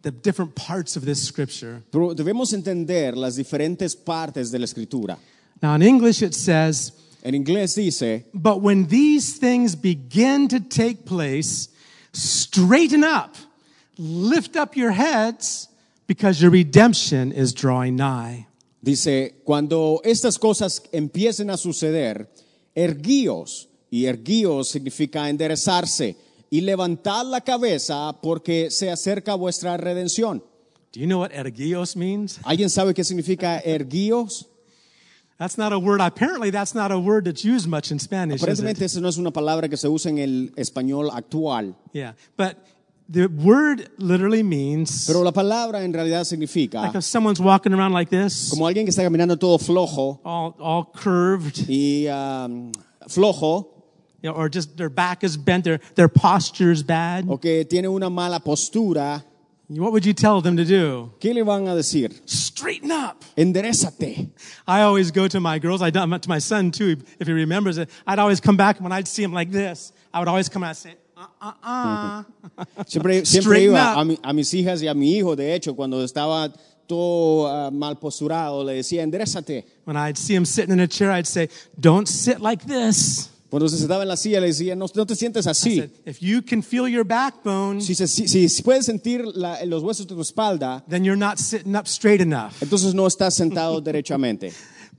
the 0.02 0.10
different 0.10 0.54
parts 0.54 0.96
of 0.96 1.04
this 1.04 1.22
scripture. 1.22 1.82
pero 1.90 2.14
debemos 2.14 2.52
entender 2.52 3.16
las 3.16 3.36
diferentes 3.36 3.94
partes 3.94 4.50
de 4.50 4.58
la 4.58 4.64
escritura. 4.64 5.16
Now, 5.62 5.74
in 5.76 5.82
English, 5.82 6.22
it 6.22 6.34
says, 6.34 6.92
En 7.24 7.34
inglés 7.34 7.76
dice, 7.76 8.24
But 8.34 8.60
when 8.62 8.88
these 8.88 9.38
things 9.38 9.76
begin 9.76 10.48
to 10.48 10.58
take 10.58 11.04
place, 11.06 11.68
straighten 12.12 13.04
up, 13.04 13.36
lift 13.96 14.56
up 14.56 14.76
your 14.76 14.90
heads, 14.90 15.68
because 16.08 16.42
your 16.42 16.50
redemption 16.50 17.30
is 17.30 17.52
drawing 17.54 17.94
nigh. 17.94 18.46
dice, 18.82 19.34
cuando 19.44 20.00
estas 20.04 20.36
cosas 20.36 20.82
empiecen 20.92 21.48
a 21.52 21.56
suceder, 21.56 22.26
erguíos, 22.74 23.68
y 23.90 24.06
erguíos 24.06 24.68
significa 24.68 25.28
enderezarse, 25.28 26.16
y 26.50 26.60
levantad 26.60 27.24
la 27.26 27.40
cabeza 27.40 28.14
porque 28.22 28.70
se 28.70 28.90
acerca 28.90 29.34
vuestra 29.34 29.76
redención. 29.76 30.42
Do 30.92 31.00
you 31.00 31.06
know 31.06 31.20
what 31.20 31.32
ergios 31.32 31.96
means? 31.96 32.38
¿Alguien 32.44 32.68
sabe 32.68 32.92
qué 32.92 33.02
significa 33.02 33.58
erguíos? 33.60 34.46
That's 35.38 35.56
not 35.56 35.72
a 35.72 35.78
word. 35.78 36.00
Apparently, 36.00 36.50
that's 36.50 36.74
not 36.74 36.92
a 36.92 36.98
word 36.98 37.24
that's 37.24 37.44
used 37.44 37.66
much 37.66 37.90
in 37.90 37.98
Spanish. 37.98 38.36
Is 38.36 38.42
Aparentemente 38.42 38.84
esa 38.84 39.00
no 39.00 39.08
es 39.08 39.16
una 39.16 39.32
palabra 39.32 39.68
que 39.68 39.76
se 39.76 39.88
usa 39.88 40.10
en 40.10 40.18
el 40.18 40.52
español 40.56 41.10
actual, 41.12 41.74
Yeah, 41.92 42.14
but 42.36 42.56
the 43.12 43.26
word 43.26 43.90
literally 43.98 44.42
means 44.42 45.06
pero 45.06 45.22
la 45.22 45.32
palabra 45.32 45.82
en 45.84 45.92
realidad 45.92 46.24
significa 46.24 46.80
like 46.80 46.94
if 46.96 47.04
someone's 47.04 47.40
walking 47.40 47.72
around 47.72 47.92
like 47.92 48.10
this, 48.10 48.50
como 48.50 48.66
alguien 48.66 48.84
que 48.86 48.90
está 48.90 49.02
caminando 49.02 49.38
todo 49.38 49.58
flojo 49.58 50.20
all 50.24 50.54
all 50.58 50.84
curved, 50.94 51.66
y 51.68 52.06
um, 52.08 52.72
flojo 53.08 53.68
you 54.22 54.30
know, 54.30 54.36
or 54.36 54.48
just 54.48 54.76
their 54.76 54.88
back 54.88 55.24
is 55.24 55.36
bent, 55.36 55.64
their 55.64 55.78
their 55.94 56.08
posture's 56.08 56.82
bad. 56.82 57.26
o 57.28 57.36
que 57.36 57.64
tiene 57.64 57.88
una 57.88 58.08
mala 58.08 58.40
postura, 58.40 59.22
What 59.68 59.92
would 59.92 60.04
you 60.04 60.12
tell 60.12 60.42
them 60.42 60.56
to 60.56 60.64
do? 60.64 61.12
¿qué 61.18 61.32
le 61.34 61.44
van 61.44 61.66
a 61.66 61.74
decir? 61.74 62.12
Straighten 62.26 62.90
up. 62.90 63.24
Enderezate. 63.36 64.30
I 64.66 64.82
always 64.82 65.10
go 65.10 65.28
to 65.28 65.40
my 65.40 65.58
girls. 65.58 65.80
I 65.80 65.90
do 65.90 66.00
to 66.00 66.28
my 66.28 66.38
son 66.38 66.70
too, 66.70 66.96
if 67.18 67.26
he 67.26 67.32
remembers 67.32 67.78
it. 67.78 67.88
I'd 68.06 68.18
always 68.18 68.40
come 68.40 68.56
back 68.56 68.80
when 68.80 68.92
I'd 68.92 69.08
see 69.08 69.22
him 69.22 69.32
like 69.32 69.50
this. 69.50 69.92
I 70.12 70.18
would 70.18 70.28
always 70.28 70.48
come 70.48 70.62
out 70.62 70.70
and 70.70 70.76
say, 70.76 70.94
uh, 71.40 71.46
uh, 71.64 72.22
uh. 72.58 72.84
Siempre, 72.86 73.24
siempre 73.24 73.62
iba 73.62 73.92
a, 73.94 74.04
mi- 74.04 74.18
a 74.22 74.32
mis 74.32 74.52
hijas 74.54 74.82
y 74.82 74.88
a 74.88 74.94
mi 74.94 75.16
hijo, 75.16 75.36
de 75.36 75.54
hecho, 75.54 75.74
cuando 75.74 76.02
estaba 76.04 76.52
todo 76.86 77.46
ah, 77.48 77.70
mal 77.70 77.98
posturado, 77.98 78.64
le 78.64 78.74
decía, 78.74 79.02
enderezate. 79.02 79.64
When 79.84 79.96
I'd 79.96 80.16
see 80.16 80.34
him 80.34 80.44
sitting 80.44 80.72
in 80.72 80.80
a 80.80 80.88
chair, 80.88 81.10
I'd 81.10 81.26
say, 81.26 81.48
don't 81.78 82.06
sit 82.08 82.40
like 82.40 82.64
this. 82.66 83.28
Cuando 83.50 83.68
se 83.68 83.76
sentaba 83.76 84.02
en 84.02 84.08
la 84.08 84.16
silla, 84.16 84.40
le 84.40 84.46
decía, 84.48 84.74
no, 84.74 84.86
no 84.94 85.04
te 85.06 85.14
sientes 85.14 85.46
así. 85.46 85.76
said, 85.76 85.90
if 86.06 86.20
you 86.22 86.40
can 86.42 86.62
feel 86.62 86.88
your 86.88 87.04
backbone, 87.04 87.80
Si, 87.82 87.94
se- 87.94 88.06
si- 88.08 88.26
si- 88.26 88.48
si 88.48 88.62
puedes 88.62 88.86
sentir 88.86 89.24
la- 89.34 89.62
los 89.66 89.82
huesos 89.82 90.06
de 90.06 90.14
tu 90.14 90.20
espalda, 90.22 90.82
then 90.88 91.04
you're 91.04 91.18
not 91.18 91.38
sitting 91.38 91.76
up 91.76 91.86
straight 91.86 92.20
enough. 92.22 92.52
entonces 92.62 92.94
no 92.94 93.06
estás 93.06 93.34
sentado 93.34 93.80
derechamente. 93.82 94.52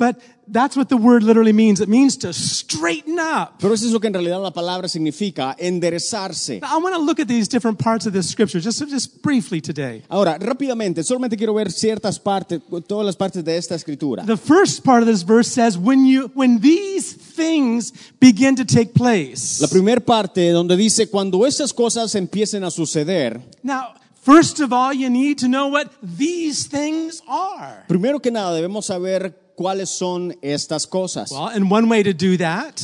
But 0.04 0.22
that's 0.46 0.76
what 0.76 0.90
the 0.90 0.98
word 0.98 1.24
literally 1.24 1.54
means. 1.54 1.80
It 1.80 1.88
means 1.88 2.18
to 2.18 2.34
straighten 2.34 3.18
up. 3.18 3.60
Pero 3.60 3.74
eso 3.74 3.86
es 3.86 3.94
lo 3.94 4.02
que 4.02 4.08
en 4.08 4.14
realidad 4.14 4.42
la 4.42 4.52
palabra 4.52 4.90
significa, 4.90 5.56
enderezarse. 5.58 6.60
Now, 6.60 6.78
I 6.78 6.82
want 6.82 6.94
to 6.94 7.02
look 7.02 7.22
at 7.22 7.28
these 7.30 7.48
different 7.48 7.80
parts 7.80 8.06
of 8.06 8.12
this 8.12 8.30
scripture 8.30 8.60
just, 8.60 8.86
just 8.90 9.22
briefly 9.22 9.62
today. 9.62 10.04
Ahora, 10.10 10.38
rápidamente, 10.38 11.04
solamente 11.06 11.38
quiero 11.38 11.54
ver 11.54 11.72
ciertas 11.72 12.20
partes, 12.20 12.60
todas 12.86 13.06
las 13.06 13.16
partes 13.16 13.46
de 13.46 13.56
esta 13.56 13.76
escritura. 13.76 14.26
The 14.26 14.36
first 14.36 14.84
part 14.84 15.02
of 15.02 15.08
this 15.08 15.24
verse 15.24 15.48
says, 15.50 15.78
when 15.78 16.06
you, 16.06 16.30
when 16.34 16.60
these 16.60 17.14
things 17.14 17.94
begin 18.20 18.58
to 18.58 18.66
take 18.66 18.94
place. 18.94 19.62
La 19.62 19.70
primera 19.70 20.02
parte 20.02 20.52
donde 20.52 20.76
dice, 20.76 21.10
cuando 21.10 21.46
estas 21.46 21.74
cosas 21.74 22.14
empiecen 22.16 22.66
a 22.66 22.72
suceder, 22.72 23.40
Now, 23.64 23.94
first 24.22 24.60
of 24.60 24.74
all, 24.74 24.94
you 24.94 25.10
need 25.10 25.38
to 25.40 25.48
know 25.48 25.68
what 25.68 25.90
these 26.02 26.68
things 26.68 27.22
are. 27.28 27.86
primero 27.88 28.20
que 28.20 28.32
nada 28.32 28.54
debemos 28.54 28.86
saber 28.88 29.40
cuáles 29.56 29.90
son 29.90 30.36
estas 30.42 30.88
cosas. 30.88 31.32
Well, 31.32 31.48
and 31.48 31.72
one 31.72 31.88
way 31.90 32.04
to 32.04 32.14
do 32.14 32.38
that 32.38 32.82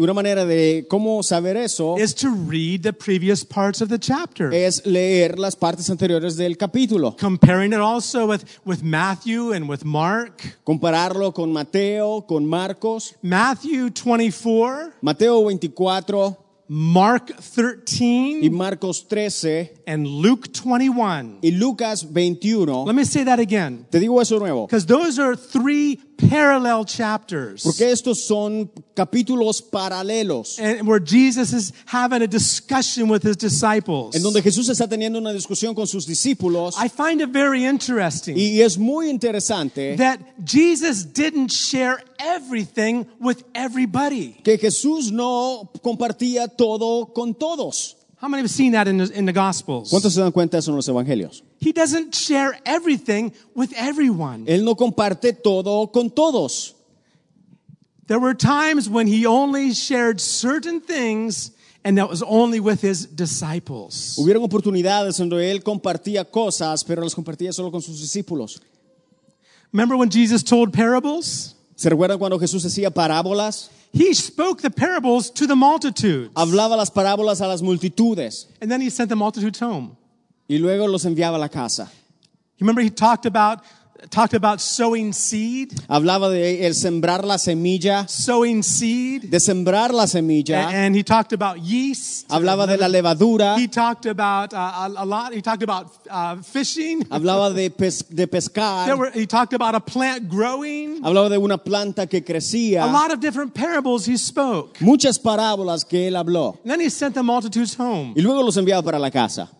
una 0.00 0.14
manera 0.14 0.46
de 0.46 0.86
cómo 0.88 1.22
saber 1.22 1.56
eso 1.56 1.96
is 1.98 2.14
to 2.14 2.30
read 2.30 2.82
the 2.82 2.92
previous 2.92 3.44
parts 3.44 3.82
of 3.82 3.88
the 3.88 3.98
chapter. 3.98 4.52
es 4.52 4.84
leer 4.86 5.38
las 5.38 5.54
partes 5.54 5.90
anteriores 5.90 6.36
del 6.36 6.56
capítulo, 6.56 7.16
Comparing 7.18 7.72
it 7.72 7.80
also 7.80 8.26
with, 8.26 8.44
with 8.64 8.82
Matthew 8.82 9.52
and 9.52 9.68
with 9.68 9.84
Mark. 9.84 10.58
compararlo 10.64 11.34
con 11.34 11.52
Mateo, 11.52 12.22
con 12.22 12.46
Marcos, 12.46 13.14
Matthew 13.22 13.90
24, 13.90 14.94
Mateo 15.02 15.42
24 15.42 16.36
Mark 16.72 17.34
13 17.40 18.04
y 18.04 18.48
13, 18.48 18.50
Marcos 18.52 19.08
13 19.08 19.82
and 19.88 20.06
Luke 20.06 20.52
21. 20.52 21.40
y 21.42 21.50
Lucas 21.50 22.04
21. 22.04 22.84
Let 22.86 22.94
me 22.94 23.04
say 23.04 23.24
that 23.24 23.40
again. 23.40 23.86
Te 23.90 23.98
digo 23.98 24.20
eso 24.22 24.38
nuevo, 24.38 24.68
Because 24.68 24.86
those 24.86 25.18
are 25.18 25.34
three 25.34 25.98
parallel 26.28 26.84
chapters. 26.84 27.62
porque 27.62 27.90
estos 27.90 28.24
son 28.26 28.70
capítulos 28.94 29.62
paralelos 29.62 30.58
And 30.58 30.86
where 30.86 31.00
Jesus 31.04 31.52
is 31.52 31.72
having 31.86 32.22
a 32.22 32.26
discussion 32.26 33.08
with 33.10 33.22
his 33.24 33.36
disciples. 33.36 34.14
en 34.14 34.22
donde 34.22 34.42
Jesús 34.42 34.68
está 34.68 34.86
teniendo 34.88 35.18
una 35.18 35.32
discusión 35.32 35.74
con 35.74 35.86
sus 35.86 36.06
discípulos 36.06 36.74
I 36.78 36.88
find 36.88 37.20
it 37.20 37.30
very 37.30 37.64
interesting 37.66 38.36
y 38.36 38.60
es 38.60 38.76
muy 38.78 39.08
interesante 39.10 39.96
that 39.96 40.18
Jesus 40.44 41.04
didn't 41.04 41.50
share 41.50 42.02
everything 42.18 43.06
with 43.20 43.42
everybody. 43.54 44.36
que 44.44 44.58
Jesús 44.58 45.10
no 45.12 45.70
compartía 45.82 46.48
todo 46.48 47.06
con 47.12 47.34
todos. 47.34 47.96
How 48.20 48.28
many 48.28 48.42
have 48.42 48.50
seen 48.50 48.72
that 48.72 48.86
in 48.86 48.98
the, 48.98 49.10
in 49.12 49.24
the 49.24 49.32
Gospels? 49.32 49.90
¿Cuántos 49.90 50.12
se 50.12 50.20
dan 50.20 50.30
cuenta 50.30 50.52
de 50.52 50.58
eso 50.58 50.72
en 50.72 50.76
los 50.76 50.88
evangelios? 50.88 51.42
He 51.58 51.72
doesn't 51.72 52.14
share 52.14 52.54
everything 52.66 53.32
with 53.54 53.72
everyone. 53.74 54.44
Él 54.46 54.62
no 54.62 54.74
comparte 54.74 55.42
todo 55.42 55.86
con 55.86 56.10
todos. 56.10 56.74
There 58.08 58.18
were 58.18 58.34
times 58.34 58.90
when 58.90 59.06
he 59.06 59.24
only 59.24 59.72
shared 59.72 60.20
certain 60.20 60.82
things, 60.82 61.52
and 61.82 61.96
that 61.96 62.10
was 62.10 62.22
only 62.22 62.60
with 62.60 62.82
his 62.82 63.06
disciples. 63.06 64.16
Hubieron 64.18 64.42
oportunidades 64.42 65.16
donde 65.16 65.50
él 65.50 65.62
compartía 65.62 66.30
cosas, 66.30 66.84
pero 66.84 67.02
las 67.02 67.14
compartía 67.14 67.54
solo 67.54 67.70
con 67.70 67.80
sus 67.80 68.00
discípulos. 68.00 68.60
Remember 69.72 69.96
when 69.96 70.10
Jesus 70.10 70.42
told 70.42 70.74
parables? 70.74 71.54
¿Se 71.74 71.88
recuerdan 71.88 72.18
cuando 72.18 72.38
Jesús 72.38 72.66
hacía 72.66 72.90
parábolas? 72.90 73.70
He 73.92 74.14
spoke 74.14 74.62
the 74.62 74.70
parables 74.70 75.30
to 75.30 75.46
the 75.46 75.56
multitudes, 75.56 76.32
Hablaba 76.34 76.76
las 76.76 76.90
parábolas 76.90 77.40
a 77.40 77.48
las 77.48 77.60
multitudes 77.60 78.46
and 78.60 78.70
then 78.70 78.80
he 78.80 78.88
sent 78.90 79.08
the 79.08 79.16
multitudes 79.16 79.58
home. 79.60 79.96
y 80.48 80.58
luego 80.58 80.86
los 80.86 81.04
enviaba 81.04 81.36
a 81.36 81.38
la 81.38 81.48
casa. 81.48 81.90
You 82.58 82.66
remember 82.66 82.82
he 82.82 82.90
talked 82.90 83.26
about 83.26 83.60
talked 84.08 84.34
about 84.34 84.60
sowing 84.60 85.12
seed, 85.12 85.72
Hablaba 85.88 86.30
de 86.30 86.66
el 86.66 86.74
sembrar 86.74 87.24
la 87.24 87.36
semilla, 87.36 88.08
sowing 88.08 88.62
seed, 88.62 89.30
de 89.30 89.38
sembrar 89.38 89.92
la 89.92 90.06
semilla. 90.06 90.70
and 90.72 90.94
he 90.94 91.02
talked 91.02 91.32
about 91.32 91.60
yeast. 91.60 92.28
Hablaba 92.28 92.66
de 92.66 92.76
la 92.76 92.88
levadura. 92.88 93.58
He 93.58 93.68
talked 93.68 94.06
about 94.06 94.54
uh, 94.54 94.88
a, 94.96 95.04
lot. 95.04 95.32
He 95.34 95.42
talked 95.42 95.62
about 95.62 95.90
uh, 96.08 96.36
fishing. 96.36 97.02
Hablaba 97.04 97.54
de, 97.54 97.70
pes- 97.70 98.02
de 98.02 98.26
pescar. 98.26 98.96
were, 98.96 99.10
he 99.10 99.26
talked 99.26 99.52
about 99.52 99.74
a 99.74 99.80
plant 99.80 100.28
growing. 100.28 101.02
Hablaba 101.02 101.28
de 101.28 101.38
una 101.38 101.58
planta 101.58 102.08
que 102.08 102.22
crecía. 102.22 102.84
A 102.84 102.92
lot 102.92 103.12
of 103.12 103.20
different 103.20 103.54
parables 103.54 104.06
he 104.06 104.16
spoke. 104.16 104.78
Muchas 104.80 105.18
parábolas 105.18 105.84
que 105.84 106.08
él 106.08 106.16
habló. 106.16 106.58
And 106.62 106.70
then 106.70 106.80
he 106.80 106.88
sent 106.88 107.14
the 107.14 107.22
multitudes 107.22 107.74
home. 107.74 108.14
Y 108.16 108.22
luego 108.22 108.42
los 108.42 108.56
enviaba 108.56 108.82
para 108.82 108.98
la 108.98 109.10
casa. 109.10 109.50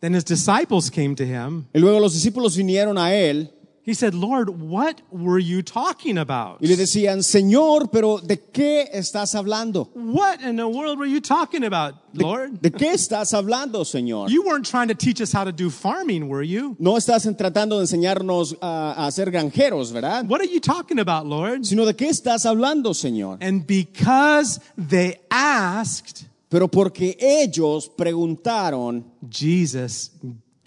Then 0.00 0.14
his 0.14 0.24
disciples 0.24 0.90
came 0.90 1.16
to 1.16 1.24
him. 1.24 1.66
Y 1.74 1.80
luego 1.80 1.98
los 1.98 2.14
discípulos 2.14 2.56
vinieron 2.56 2.98
a 2.98 3.12
él 3.14 3.50
He 3.88 3.94
said, 3.94 4.12
Lord, 4.12 4.50
what 4.50 5.00
were 5.10 5.38
you 5.38 5.62
talking 5.62 6.18
about? 6.18 6.60
y 6.60 6.66
le 6.66 6.76
decían, 6.76 7.22
Señor, 7.22 7.90
pero 7.90 8.18
¿de 8.18 8.36
qué 8.36 8.86
estás 8.92 9.34
hablando? 9.34 9.88
What 9.94 10.42
in 10.42 10.56
the 10.56 10.68
world 10.68 10.98
were 10.98 11.08
you 11.08 11.22
talking 11.22 11.64
about, 11.64 11.94
Lord? 12.12 12.60
¿De 12.60 12.70
qué 12.70 12.92
estás 12.92 13.32
hablando, 13.32 13.84
Señor? 13.86 14.28
You 14.28 14.44
weren't 14.44 14.66
trying 14.66 14.88
to 14.88 14.94
teach 14.94 15.22
us 15.22 15.32
how 15.32 15.42
to 15.42 15.52
do 15.52 15.70
farming, 15.70 16.28
were 16.28 16.42
you? 16.42 16.76
No 16.78 16.96
estás 16.98 17.24
tratando 17.38 17.78
de 17.78 17.86
enseñarnos 17.86 18.58
a, 18.60 19.06
a 19.06 19.10
ser 19.10 19.30
granjeros, 19.30 19.90
¿verdad? 19.90 20.28
What 20.28 20.42
are 20.42 20.52
you 20.52 20.60
talking 20.60 20.98
about, 20.98 21.24
Lord? 21.24 21.64
Sino 21.64 21.86
de 21.86 21.94
qué 21.94 22.10
estás 22.10 22.44
hablando, 22.44 22.92
Señor. 22.92 23.38
And 23.40 23.66
because 23.66 24.60
they 24.76 25.16
asked, 25.30 26.26
Pero 26.50 26.68
porque 26.68 27.16
ellos 27.18 27.88
preguntaron, 27.88 29.04
Jesus 29.30 30.12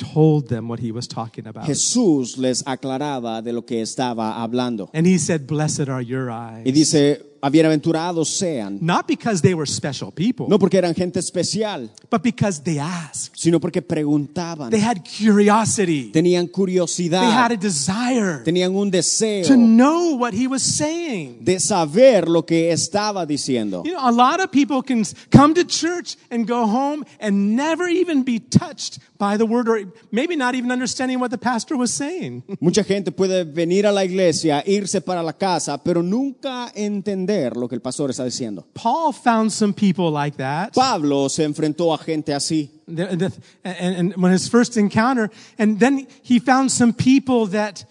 told 0.02 0.48
them 0.48 0.68
what 0.68 0.80
he 0.80 0.92
was 0.92 1.08
talking 1.08 1.48
about. 1.48 1.66
Jesús 1.66 2.38
les 2.38 2.64
aclaraba 2.66 3.42
de 3.44 3.54
lo 3.54 3.64
que 3.64 3.82
estaba 3.82 4.42
hablando. 4.42 4.90
And 4.94 5.06
he 5.06 5.18
said, 5.18 5.46
Blessed 5.48 5.90
are 5.90 6.02
your 6.02 6.32
eyes. 6.32 6.66
Y 6.66 6.72
dice, 6.72 7.31
bienaventurados 7.50 8.28
sean, 8.30 8.78
Not 8.82 9.08
because 9.08 9.42
they 9.42 9.54
were 9.54 9.66
special 9.66 10.12
people, 10.12 10.48
no 10.48 10.60
porque 10.60 10.76
eran 10.78 10.94
gente 10.94 11.20
especial, 11.20 11.90
but 12.10 12.22
because 12.22 12.62
they 12.64 12.78
asked. 12.80 13.32
sino 13.36 13.60
porque 13.60 13.82
preguntaban, 13.82 14.70
They 14.70 14.80
had 14.82 15.04
curiosity. 15.04 16.12
tenían 16.12 16.46
They 16.46 16.52
had 16.52 16.52
curiosidad, 16.52 17.52
a 17.52 17.58
desire 17.58 18.44
tenían 18.44 18.76
un 18.76 18.92
to 18.92 18.98
deseo 18.98 19.56
know 19.58 20.16
what 20.18 20.34
he 20.34 20.48
was 20.48 20.62
saying. 20.62 21.40
de 21.44 21.60
saber 21.60 22.28
lo 22.28 22.44
que 22.46 22.72
estaba 22.72 23.26
diciendo. 23.26 23.84
You 23.86 23.94
know, 23.94 24.08
a 24.08 24.12
lot 24.12 24.40
of 24.40 24.52
people 24.52 24.84
can 24.84 25.04
come 25.32 25.54
to 25.56 25.64
church 25.64 26.18
and 26.30 26.46
go 26.48 26.66
home 26.68 27.04
and 27.20 27.56
never 27.56 27.88
even 27.90 28.24
be 28.24 28.40
touched 28.40 29.00
by 29.18 29.38
the 29.38 29.46
word 29.46 29.68
or 29.70 29.82
maybe 30.12 30.36
not 30.36 30.54
even 30.56 30.72
understanding 30.72 31.20
what 31.20 31.32
the 31.32 31.38
pastor 31.38 31.76
was 31.78 31.92
saying. 31.92 32.44
Mucha 32.60 32.84
gente 32.84 33.12
puede 33.12 33.46
venir 33.46 33.86
a 33.86 33.92
la 33.92 34.04
iglesia, 34.04 34.64
irse 34.66 35.02
para 35.02 35.24
la 35.24 35.34
casa, 35.34 35.78
pero 35.84 36.02
nunca 36.04 36.72
entender 36.76 37.31
lo 37.56 37.68
que 37.68 37.76
el 37.76 37.82
pastor 37.82 38.10
está 38.10 38.24
diciendo. 38.26 38.66
Paul 38.74 39.14
found 39.14 39.52
some 39.52 39.74
people 39.74 40.12
like 40.12 40.38
that. 40.38 40.74
Pablo 40.74 41.30
se 41.30 41.44
enfrentó 41.44 41.94
a 41.94 41.98
gente 41.98 42.34
así. 42.34 42.70
And, 42.88 43.34
and 43.64 44.14
when 44.18 44.32
his 44.32 44.50
first 44.50 44.78
encounter, 44.78 45.30
and 45.58 45.80
then 45.80 46.08
he 46.24 46.40
found 46.40 46.72
some 46.72 46.94
people 46.94 47.48
that 47.48 47.86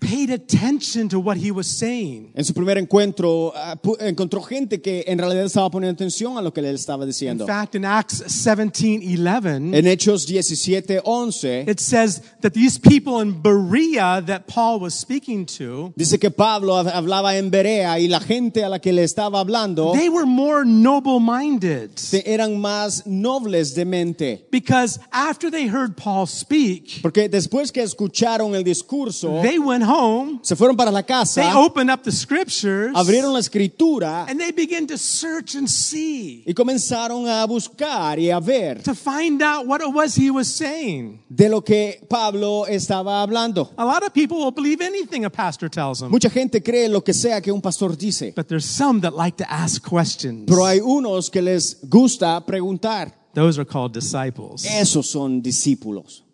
paid 0.00 0.30
attention 0.30 1.08
to 1.10 1.20
what 1.20 1.36
he 1.36 1.50
was 1.50 1.66
saying. 1.66 2.32
En 2.34 2.44
su 2.44 2.54
primer 2.54 2.78
encuentro 2.78 3.52
ah, 3.54 3.76
encontró 4.00 4.40
gente 4.42 4.80
que 4.80 5.04
en 5.06 5.18
realidad 5.18 5.44
estaba 5.44 5.70
poniendo 5.70 5.92
atención 5.94 6.38
a 6.38 6.42
lo 6.42 6.52
que 6.52 6.60
él 6.60 6.74
estaba 6.74 7.04
In 7.04 7.08
diciendo. 7.10 7.46
fact, 7.46 7.74
in 7.74 7.84
Acts 7.84 8.22
17 8.26 9.02
11, 9.04 9.74
En 9.76 9.86
Hechos 9.86 10.26
17, 10.26 11.00
11, 11.04 11.64
it 11.68 11.80
says 11.80 12.22
that 12.40 12.52
these 12.54 12.78
people 12.78 13.20
in 13.20 13.40
Berea 13.42 14.22
that 14.26 14.46
Paul 14.46 14.80
was 14.80 14.94
speaking 14.94 15.44
to, 15.58 15.92
dice 15.96 16.18
que 16.18 16.30
Pablo 16.30 16.74
hab- 16.82 16.90
hablaba 16.92 17.36
en 17.36 17.50
Berea 17.50 17.98
y 18.00 18.08
la 18.08 18.20
gente 18.20 18.64
a 18.64 18.68
la 18.68 18.78
que 18.78 18.92
le 18.92 19.02
estaba 19.04 19.40
hablando 19.40 19.92
they 19.92 20.08
were 20.08 20.26
more 20.26 20.64
noble 20.64 21.20
minded. 21.20 21.90
te- 22.10 22.22
eran 22.26 22.58
más 22.58 23.06
nobles 23.06 23.74
de 23.74 23.84
mente. 23.84 24.46
Because 24.50 24.98
after 25.12 25.50
they 25.50 25.66
heard 25.68 25.96
Paul 25.96 26.26
speak, 26.26 27.02
Porque 27.02 27.28
después 27.28 27.70
que 27.72 27.82
escucharon 27.82 28.54
el 28.54 28.64
discurso, 28.64 29.40
they 29.42 29.58
went 29.58 29.84
home, 29.90 30.38
se 30.42 30.54
fueron 30.54 30.76
para 30.76 30.90
la 30.90 31.02
they 31.02 31.08
casa, 31.08 31.58
opened 31.58 31.90
up 31.90 32.02
the 32.02 32.12
scriptures, 32.12 32.92
abrieron 32.94 33.32
la 33.32 33.40
escritura 33.40 34.26
and 34.28 34.38
they 34.38 34.52
began 34.52 34.86
to 34.86 34.96
search 34.96 35.56
and 35.56 35.68
see 35.68 36.44
y 36.46 36.54
comenzaron 36.54 37.26
a 37.28 37.44
buscar 37.46 38.18
y 38.18 38.30
a 38.30 38.38
ver 38.38 38.82
to 38.82 38.94
find 38.94 39.42
out 39.42 39.66
what 39.66 39.80
it 39.80 39.92
was 39.92 40.14
he 40.16 40.30
was 40.30 40.46
saying. 40.46 41.20
de 41.28 41.48
lo 41.48 41.60
que 41.62 42.00
Pablo 42.08 42.66
estaba 42.66 43.22
hablando. 43.22 43.70
A 43.76 43.84
lot 43.84 44.02
of 44.04 44.12
people 44.12 44.38
will 44.38 44.52
believe 44.52 44.80
anything 44.80 45.24
a 45.24 45.30
pastor 45.30 45.68
tells 45.68 45.98
them, 46.00 46.10
Mucha 46.10 46.30
gente 46.30 46.62
cree 46.62 46.88
lo 46.88 47.02
que 47.02 47.12
sea 47.12 47.40
que 47.40 47.50
un 47.52 47.60
pastor 47.60 47.96
dice, 47.96 48.32
but 48.36 48.46
there's 48.48 48.64
some 48.64 49.00
that 49.00 49.14
like 49.14 49.36
to 49.36 49.50
ask 49.50 49.82
questions. 49.82 50.44
pero 50.46 50.64
hay 50.64 50.80
unos 50.80 51.30
que 51.30 51.42
les 51.42 51.76
gusta 51.88 52.40
preguntar. 52.46 53.12
Those 53.34 53.58
are 53.60 53.64
called 53.64 53.92
disciples. 53.92 54.64
Esos 54.64 55.06
son 55.06 55.40
discípulos. 55.40 56.24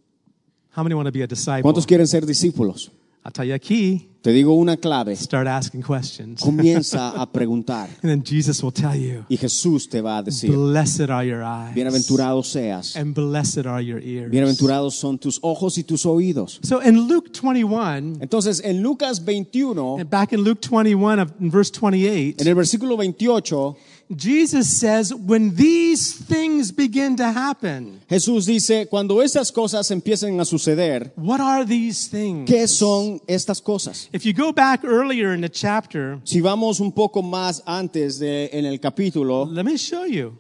How 0.77 0.83
many 0.83 0.95
want 0.95 1.07
to 1.07 1.13
be 1.13 1.23
a 1.23 1.27
disciple? 1.27 1.63
¿Cuántos 1.63 1.87
quieren 1.87 2.07
ser 2.07 2.27
discípulos? 2.27 2.91
I'll 3.27 3.33
tell 3.33 3.45
you 3.45 3.55
a 3.55 3.59
key. 3.59 4.09
Te 4.23 4.33
digo 4.33 4.55
una 4.55 4.77
clave. 4.77 5.15
Start 5.17 5.47
asking 5.49 5.83
questions. 5.83 6.41
Comienza 6.41 7.11
a 7.11 7.27
preguntar 7.33 7.89
And 8.03 8.11
then 8.11 8.23
Jesus 8.25 8.63
will 8.63 8.73
tell 8.73 8.95
you, 8.97 9.25
y 9.29 9.37
Jesús 9.37 9.89
te 9.89 10.01
va 10.01 10.19
a 10.19 10.23
decir, 10.23 10.51
Blessed 10.53 11.11
are 11.11 11.25
your 11.25 11.43
eyes. 11.45 11.75
bienaventurado 11.75 12.43
seas, 12.45 12.95
And 12.97 13.15
blessed 13.15 13.67
are 13.67 13.81
your 13.83 14.01
ears. 14.01 14.31
bienaventurados 14.31 14.95
son 14.95 15.19
tus 15.19 15.39
ojos 15.43 15.77
y 15.79 15.83
tus 15.85 16.07
oídos. 16.07 16.61
So 16.63 16.81
in 16.81 17.09
Luke 17.09 17.31
21, 17.33 18.19
Entonces, 18.21 18.61
en 18.65 18.81
Lucas 18.83 19.25
21, 19.25 20.01
and 20.01 20.09
back 20.11 20.33
in 20.33 20.43
Luke 20.43 20.61
21 20.61 21.21
of 21.21 21.33
in 21.41 21.51
verse 21.51 21.71
28, 21.71 22.41
en 22.41 22.49
el 22.49 22.55
versículo 22.55 22.97
28, 22.97 23.77
Jesus 24.15 24.79
says, 24.79 25.13
when 25.13 25.55
these 25.57 26.13
things 26.13 26.71
begin 26.71 27.17
to 27.17 27.33
happen, 27.33 28.01
Jesús 28.09 28.47
dice, 28.47 28.87
cuando 28.89 29.21
estas 29.21 29.51
cosas 29.51 29.91
empiecen 29.91 30.39
a 30.41 30.45
suceder, 30.45 31.13
what 31.17 31.41
are 31.41 31.65
these 31.65 32.09
things? 32.09 32.49
¿qué 32.49 32.69
son 32.69 33.21
estas 33.27 33.61
cosas? 33.61 34.09
If 34.13 34.25
you 34.25 34.33
go 34.33 34.53
back 34.53 34.85
earlier 34.85 35.35
in 35.35 35.41
the 35.41 35.49
chapter, 35.49 36.21
Si 36.25 36.41
vamos 36.41 36.81
un 36.81 36.93
poco 36.93 37.23
más 37.23 37.63
antes 37.67 38.19
de 38.19 38.51
en 38.53 38.65
el 38.65 38.79
capítulo, 38.79 39.47
let 39.51 39.65
me 39.65 39.77
show 39.77 40.05
you 40.05 40.39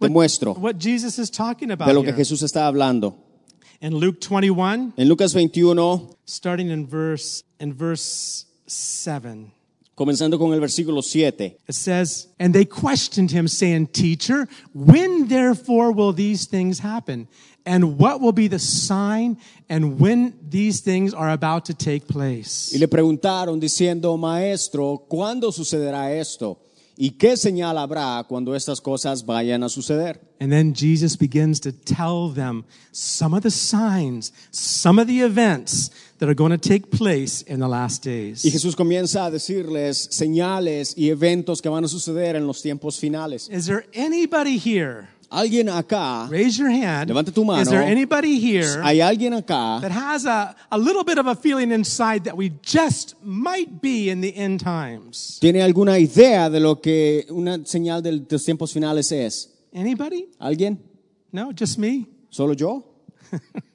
te 0.00 0.08
muestro 0.08 0.54
what 0.58 0.78
Jesus 0.78 1.18
is 1.18 1.30
talking 1.30 1.70
about 1.70 1.88
de 1.88 1.94
lo 1.94 2.02
que 2.02 2.10
here. 2.10 2.16
Jesús 2.18 2.42
está 2.42 2.66
hablando. 2.66 3.16
In 3.80 3.94
Luke 3.94 4.20
21, 4.20 4.94
En 4.96 5.08
Lucas 5.08 5.32
21, 5.32 6.10
starting 6.26 6.70
in 6.70 6.86
verse 6.86 7.44
in 7.60 7.72
verse 7.72 8.46
7. 8.66 9.52
Comenzando 9.98 10.38
con 10.38 10.54
el 10.54 10.60
versículo 10.60 11.02
7. 11.02 11.58
It 11.68 11.74
says, 11.74 12.28
And 12.38 12.54
they 12.54 12.64
questioned 12.64 13.32
him, 13.32 13.48
saying, 13.48 13.88
Teacher, 13.88 14.46
when 14.72 15.26
therefore 15.26 15.92
will 15.92 16.12
these 16.12 16.46
things 16.46 16.78
happen? 16.78 17.26
And 17.66 17.98
what 17.98 18.20
will 18.20 18.32
be 18.32 18.48
the 18.48 18.60
sign 18.60 19.36
and 19.68 19.98
when 20.00 20.34
these 20.48 20.80
things 20.80 21.12
are 21.12 21.30
about 21.30 21.64
to 21.66 21.74
take 21.74 22.06
place? 22.06 22.70
Y 22.72 22.78
le 22.78 22.86
preguntaron 22.86 23.58
diciendo, 23.58 24.16
Maestro, 24.16 25.04
¿cuándo 25.08 25.50
sucederá 25.52 26.12
esto? 26.12 26.60
¿Y 26.96 27.10
qué 27.10 27.36
señal 27.36 27.76
habrá 27.78 28.24
cuando 28.28 28.54
estas 28.54 28.80
cosas 28.80 29.24
vayan 29.24 29.62
a 29.62 29.68
suceder? 29.68 30.20
And 30.40 30.50
then 30.50 30.74
Jesus 30.74 31.16
begins 31.16 31.60
to 31.60 31.72
tell 31.72 32.28
them 32.32 32.64
some 32.92 33.36
of 33.36 33.42
the 33.42 33.50
signs, 33.50 34.32
some 34.50 35.00
of 35.00 35.06
the 35.06 35.20
events 35.20 35.90
that 36.18 36.28
are 36.28 36.34
going 36.34 36.50
to 36.50 36.58
take 36.58 36.90
place 36.90 37.42
in 37.42 37.60
the 37.60 37.68
last 37.68 38.04
Y 38.06 38.10
days. 38.10 38.42
Jesús 38.44 38.74
comienza 38.76 39.26
a 39.26 39.30
decirles 39.30 40.08
señales 40.10 40.94
y 40.96 41.10
eventos 41.10 41.60
que 41.62 41.68
van 41.68 41.84
a 41.84 41.88
suceder 41.88 42.36
en 42.36 42.46
los 42.46 42.60
tiempos 42.62 42.98
finales. 42.98 43.48
Is 43.50 43.66
there 43.66 43.86
anybody 43.94 44.58
here? 44.58 45.08
Alguien 45.30 45.68
acá, 45.68 46.26
Raise 46.30 46.56
your 46.58 46.70
hand. 46.70 47.10
Tu 47.34 47.44
mano. 47.44 47.60
Is 47.60 47.68
there 47.68 47.82
anybody 47.82 48.40
here 48.40 48.80
hay 48.82 49.00
alguien 49.00 49.34
acá 49.34 49.78
that 49.82 49.90
has 49.92 50.24
a, 50.24 50.56
a 50.72 50.78
little 50.78 51.04
bit 51.04 51.18
of 51.18 51.26
a 51.26 51.34
feeling 51.34 51.70
inside 51.70 52.24
that 52.24 52.34
we 52.34 52.50
just 52.62 53.14
might 53.22 53.82
be 53.82 54.08
in 54.08 54.22
the 54.22 54.34
end 54.34 54.58
times? 54.58 55.36
¿Tiene 55.38 55.60
alguna 55.62 55.98
idea 55.98 56.48
de 56.48 56.60
lo 56.60 56.80
que 56.80 57.26
una 57.28 57.58
señal 57.66 58.02
del- 58.02 58.20
de 58.26 58.36
los 58.36 58.44
tiempos 58.44 58.72
finales 58.72 59.12
es? 59.12 59.50
Anybody? 59.74 60.30
¿Alguien? 60.40 60.78
No, 61.30 61.50
just 61.54 61.76
me? 61.78 62.06
¿Solo 62.30 62.54
yo? 62.54 62.82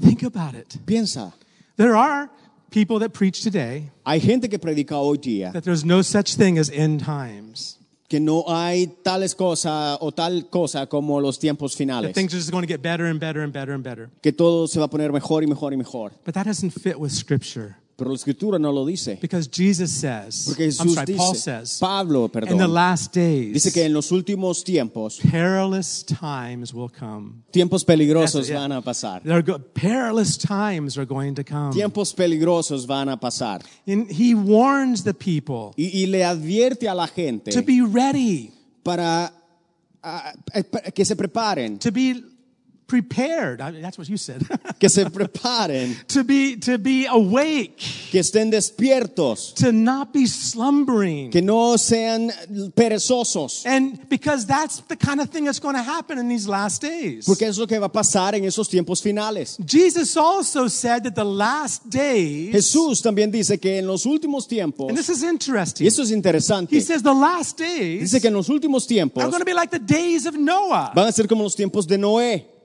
Think 0.00 0.22
about 0.22 0.54
it. 0.54 0.76
Piensa. 0.86 1.32
There 1.76 1.96
are 1.96 2.30
people 2.70 2.98
that 3.00 3.10
preach 3.12 3.42
today 3.42 3.90
Hay 4.04 4.20
gente 4.20 4.48
que 4.48 4.58
predica 4.58 4.96
hoy 4.96 5.16
día 5.18 5.52
that 5.52 5.64
there's 5.64 5.84
no 5.84 6.02
such 6.02 6.34
thing 6.36 6.58
as 6.58 6.70
end 6.70 7.00
times. 7.04 7.78
que 8.08 8.20
no 8.20 8.44
hay 8.46 8.86
tales 9.02 9.34
cosas 9.34 9.98
o 10.00 10.12
tal 10.12 10.48
cosa 10.50 10.86
como 10.86 11.20
los 11.20 11.38
tiempos 11.38 11.72
That 11.72 11.78
finales. 11.78 12.14
things 12.14 12.32
are 12.34 12.38
just 12.38 12.50
going 12.52 12.62
to 12.62 12.68
get 12.68 12.80
better 12.82 13.06
and 13.06 13.18
better 13.18 13.42
and 13.42 13.52
better 13.52 13.72
and 13.74 13.82
better. 13.82 14.10
Que 14.22 14.32
todo 14.32 14.66
se 14.66 14.78
va 14.78 14.86
a 14.86 14.88
poner 14.88 15.12
mejor 15.12 15.42
y 15.42 15.46
mejor 15.46 15.72
y 15.72 15.76
mejor. 15.76 16.12
But 16.24 16.34
that 16.34 16.46
doesn't 16.46 16.70
fit 16.70 16.98
with 16.98 17.12
Scripture 17.12 17.76
Pero 17.96 18.10
la 18.10 18.16
escritura 18.16 18.58
no 18.58 18.70
lo 18.72 18.84
dice. 18.84 19.18
because 19.22 19.48
Jesus 19.48 19.90
says, 19.90 20.44
Porque 20.46 20.64
I'm 20.64 20.70
Jesús 20.70 20.94
sorry, 20.94 21.14
Paul 21.16 21.34
says, 21.34 21.78
Pablo, 21.80 22.28
perdón, 22.28 22.52
in 22.52 22.58
the 22.58 22.68
last 22.68 23.14
days, 23.14 23.54
dice 23.54 23.72
que 23.72 23.84
en 23.84 23.94
los 23.94 24.10
últimos 24.12 24.62
tiempos, 24.62 25.18
perilous 25.18 26.04
times 26.04 26.74
will 26.74 26.90
come. 26.90 27.42
tiempos 27.50 27.84
peligrosos 27.84 28.32
That's 28.32 28.48
it, 28.50 28.52
yeah. 28.52 28.60
van 28.60 28.72
a 28.72 28.82
pasar. 28.82 29.22
Perilous 29.72 30.36
times 30.36 30.98
are 30.98 31.06
going 31.06 31.34
to 31.34 31.42
come. 31.42 31.72
Tiempos 31.72 32.12
peligrosos 32.12 32.86
van 32.86 33.08
a 33.08 33.16
pasar. 33.16 33.62
And 33.86 34.10
he 34.10 34.34
warns 34.34 35.02
the 35.04 35.14
people 35.14 35.72
Y, 35.78 36.02
y 36.02 36.06
le 36.06 36.22
advierte 36.22 36.88
a 36.90 36.94
la 36.94 37.06
gente 37.06 37.50
to 37.50 37.62
be 37.62 37.80
ready, 37.80 38.52
para 38.84 39.32
eh, 40.04 40.62
que 40.94 41.04
se 41.06 41.16
preparen, 41.16 41.78
to 41.78 41.90
be 41.90 42.22
prepared. 42.86 43.60
I 43.60 43.70
mean, 43.72 43.82
that's 43.82 43.98
what 43.98 44.08
you 44.08 44.16
said. 44.16 44.46
que 44.78 44.88
se 44.88 45.04
preparen, 45.06 45.96
to 46.08 46.24
be 46.24 46.56
to 46.56 46.78
be 46.78 47.06
awake, 47.06 47.78
que 48.10 48.20
estén 48.20 48.50
despiertos, 48.50 49.54
to 49.54 49.72
not 49.72 50.12
be 50.12 50.26
slumbering. 50.26 51.30
que 51.30 51.42
no 51.42 51.76
sean 51.76 52.30
perezosos, 52.76 53.64
And 53.66 54.08
because 54.08 54.46
that's 54.46 54.80
the 54.88 54.96
kind 54.96 55.20
of 55.20 55.30
thing 55.30 55.44
that's 55.44 55.58
going 55.58 55.74
to 55.74 55.82
happen 55.82 56.18
in 56.18 56.28
these 56.28 56.48
last 56.48 56.82
days. 56.82 57.26
porque 57.26 57.42
es 57.42 57.58
lo 57.58 57.66
que 57.66 57.78
va 57.78 57.86
a 57.86 57.92
pasar 57.92 58.34
en 58.34 58.44
esos 58.44 58.68
tiempos 58.68 59.02
finales. 59.02 59.58
Jesus 59.66 60.16
also 60.16 60.68
said 60.68 61.02
that 61.04 61.14
the 61.14 61.24
last 61.24 61.88
days, 61.90 62.52
Jesús 62.54 63.02
también 63.02 63.30
dice 63.30 63.58
que 63.58 63.78
en 63.78 63.86
los 63.86 64.06
últimos 64.06 64.46
tiempos, 64.46 64.88
and 64.88 64.96
this 64.96 65.08
is 65.08 65.22
y 65.22 65.28
interesting, 65.28 65.86
esto 65.86 66.02
es 66.02 66.10
interesante, 66.10 66.76
he 66.76 66.80
says 66.80 67.02
the 67.02 67.12
last 67.12 67.58
days 67.58 68.00
dice 68.12 68.20
que 68.20 68.28
en 68.28 68.34
los 68.34 68.48
últimos 68.48 68.86
tiempos 68.86 69.22
are 69.22 69.30
going 69.30 69.40
to 69.40 69.44
be 69.44 69.54
like 69.54 69.70
the 69.70 69.78
days 69.78 70.26
of 70.26 70.36
Noah. 70.36 70.92
van 70.94 71.08
a 71.08 71.12
ser 71.12 71.26
como 71.26 71.42
los 71.42 71.56
tiempos 71.56 71.86
de 71.86 71.98
Noé. 71.98 72.55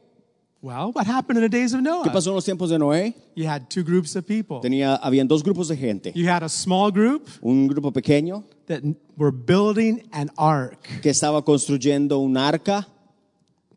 Well, 0.63 0.91
what 0.93 1.08
happened 1.08 1.38
in 1.39 1.41
the 1.43 1.50
days 1.50 1.74
of 1.74 1.80
¿Qué 1.80 1.84
Noah? 1.86 2.12
pasó 2.12 2.28
en 2.30 2.36
los 2.36 2.45
tiempos 2.45 2.69
de 2.69 2.78
Noé? 2.78 3.15
You 3.36 3.47
had 3.47 3.67
two 3.69 3.84
groups 3.84 4.15
of 4.15 4.26
people. 4.28 4.60
Tenía, 4.62 4.95
habían 5.02 5.28
dos 5.28 5.41
grupos 5.43 5.67
de 5.69 5.76
gente. 5.76 6.12
You 6.13 6.28
had 6.30 6.43
a 6.43 6.50
small 6.50 6.91
group 6.91 7.28
Un 7.41 7.67
grupo 7.67 7.91
pequeño 7.91 8.43
that 8.67 8.84
were 9.17 9.32
building 9.32 10.04
an 10.12 10.30
ark 10.38 10.88
que 11.02 11.10
estaba 11.10 11.43
construyendo 11.43 12.19
un 12.19 12.38
arca 12.38 12.88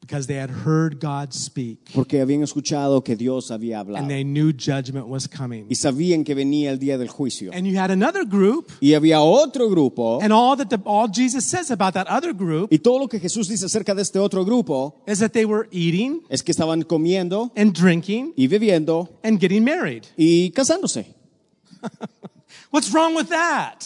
because 0.06 0.26
they 0.26 0.36
had 0.36 0.50
heard 0.50 1.00
God 1.00 1.32
speak 1.32 1.78
porque 1.94 2.20
habían 2.20 2.42
escuchado 2.42 3.02
que 3.02 3.16
Dios 3.16 3.50
había 3.50 3.80
hablado 3.80 4.00
and 4.00 4.08
they 4.10 4.22
knew 4.22 4.52
judgment 4.52 5.06
was 5.08 5.26
coming. 5.26 5.66
y 5.70 5.74
sabían 5.76 6.24
que 6.24 6.34
venía 6.34 6.70
el 6.70 6.78
día 6.78 6.98
del 6.98 7.08
juicio. 7.08 7.50
And 7.54 7.66
you 7.66 7.78
had 7.78 7.90
another 7.90 8.24
group, 8.26 8.70
Y 8.80 8.92
había 8.94 9.20
otro 9.22 9.68
grupo 9.70 10.20
and 10.22 10.32
all 10.32 10.56
that 10.56 10.68
the, 10.68 10.78
all 10.84 11.08
Jesus 11.08 11.44
says 11.46 11.70
about 11.70 11.94
that 11.94 12.06
other 12.08 12.34
group 12.34 12.70
y 12.70 12.78
todo 12.78 12.98
lo 12.98 13.08
que 13.08 13.18
Jesús 13.18 13.48
dice 13.48 13.64
acerca 13.66 13.94
de 13.94 14.02
este 14.02 14.18
otro 14.18 14.44
grupo 14.44 15.02
is 15.06 15.20
that 15.20 15.32
they 15.32 15.46
were 15.46 15.66
eating 15.70 16.20
es 16.28 16.42
que 16.42 16.52
estaban 16.52 16.82
comiendo 16.82 17.50
and 17.56 17.72
drinking 17.72 18.34
y 18.36 18.46
bebiendo 18.46 19.08
and 19.22 19.40
getting 19.40 19.64
married. 19.64 20.04
y 20.18 20.50
casándose. 20.50 21.06
What's 22.70 22.92
wrong 22.92 23.14
with 23.14 23.28
that? 23.28 23.84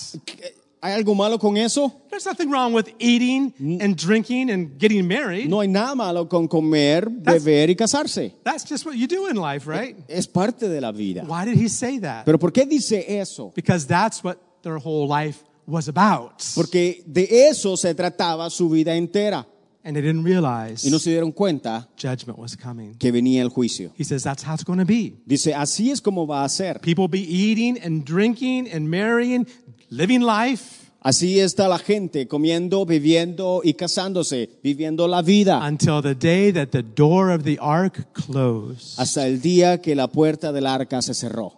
¿Hay 0.81 0.93
algo 0.93 1.15
malo 1.15 1.39
con 1.39 1.57
eso? 1.57 1.93
There's 2.09 2.25
nothing 2.25 2.51
wrong 2.51 2.73
with 2.73 2.89
eating 3.01 3.53
and 3.81 3.97
drinking 3.97 4.51
and 4.51 4.79
getting 4.79 5.07
married. 5.09 5.49
No 5.49 5.61
hay 5.61 5.67
nada 5.69 5.95
malo 5.97 6.29
con 6.29 6.47
comer, 6.47 7.09
beber 7.11 7.71
y 7.71 7.75
casarse. 7.75 8.33
That's 8.45 8.65
just 8.65 8.87
what 8.87 8.95
you 8.97 9.07
do 9.09 9.27
in 9.29 9.37
life, 9.37 9.67
right? 9.67 9.97
Es 10.09 10.29
parte 10.29 10.69
de 10.69 10.81
la 10.81 10.93
vida. 10.93 11.25
Why 11.27 11.45
did 11.45 11.57
he 11.59 11.69
say 11.69 11.99
that? 12.01 12.25
Pero 12.25 12.39
¿por 12.39 12.53
qué 12.53 12.65
dice 12.65 13.05
eso? 13.21 13.53
Because 13.57 13.87
that's 13.87 14.23
what 14.23 14.39
their 14.63 14.79
whole 14.79 15.09
life 15.09 15.43
was 15.67 15.89
about. 15.89 16.43
Porque 16.55 17.03
de 17.07 17.49
eso 17.49 17.77
se 17.77 17.93
trataba 17.95 18.49
su 18.51 18.69
vida 18.69 18.95
entera. 18.95 19.47
And 19.85 19.95
they 19.97 20.03
didn't 20.03 20.25
realize 20.25 20.85
Y 20.87 20.91
no 20.91 20.99
se 20.99 21.11
dieron 21.11 21.33
cuenta 21.33 21.89
judgment 21.97 22.39
was 22.39 22.57
coming. 22.57 22.95
que 22.99 23.11
venía 23.11 23.41
el 23.43 23.49
juicio. 23.49 23.91
He 23.97 24.05
says 24.05 24.23
that's 24.23 24.43
how 24.45 24.53
it's 24.55 24.65
going 24.65 24.81
to 24.81 24.85
be. 24.85 25.15
Dice, 25.27 25.55
así 25.55 25.91
es 25.91 26.01
como 26.03 26.27
va 26.27 26.45
a 26.45 26.49
ser. 26.49 26.81
People 26.81 27.09
be 27.09 27.21
eating 27.21 27.79
and 27.83 28.05
drinking 28.05 28.69
and 28.71 28.91
marrying, 28.91 29.47
living 29.91 30.21
life 30.21 30.79
Así 31.01 31.39
está 31.39 31.69
la 31.69 31.79
gente 31.79 32.27
comiendo, 32.27 32.85
bebiendo 32.85 33.61
y 33.63 33.75
casándose, 33.75 34.51
viviendo 34.65 35.07
la 35.07 35.23
vida 35.23 35.65
until 35.65 36.03
the 36.03 36.15
day 36.15 36.53
that 36.53 36.71
the 36.71 36.83
door 36.83 37.31
of 37.31 37.45
the 37.45 37.57
ark 37.61 38.13
closed. 38.13 38.99
hasta 38.99 39.27
el 39.27 39.41
día 39.41 39.81
que 39.81 39.95
la 39.95 40.09
puerta 40.09 40.53
del 40.53 40.67
arca 40.67 41.01
se 41.01 41.15
cerró. 41.15 41.58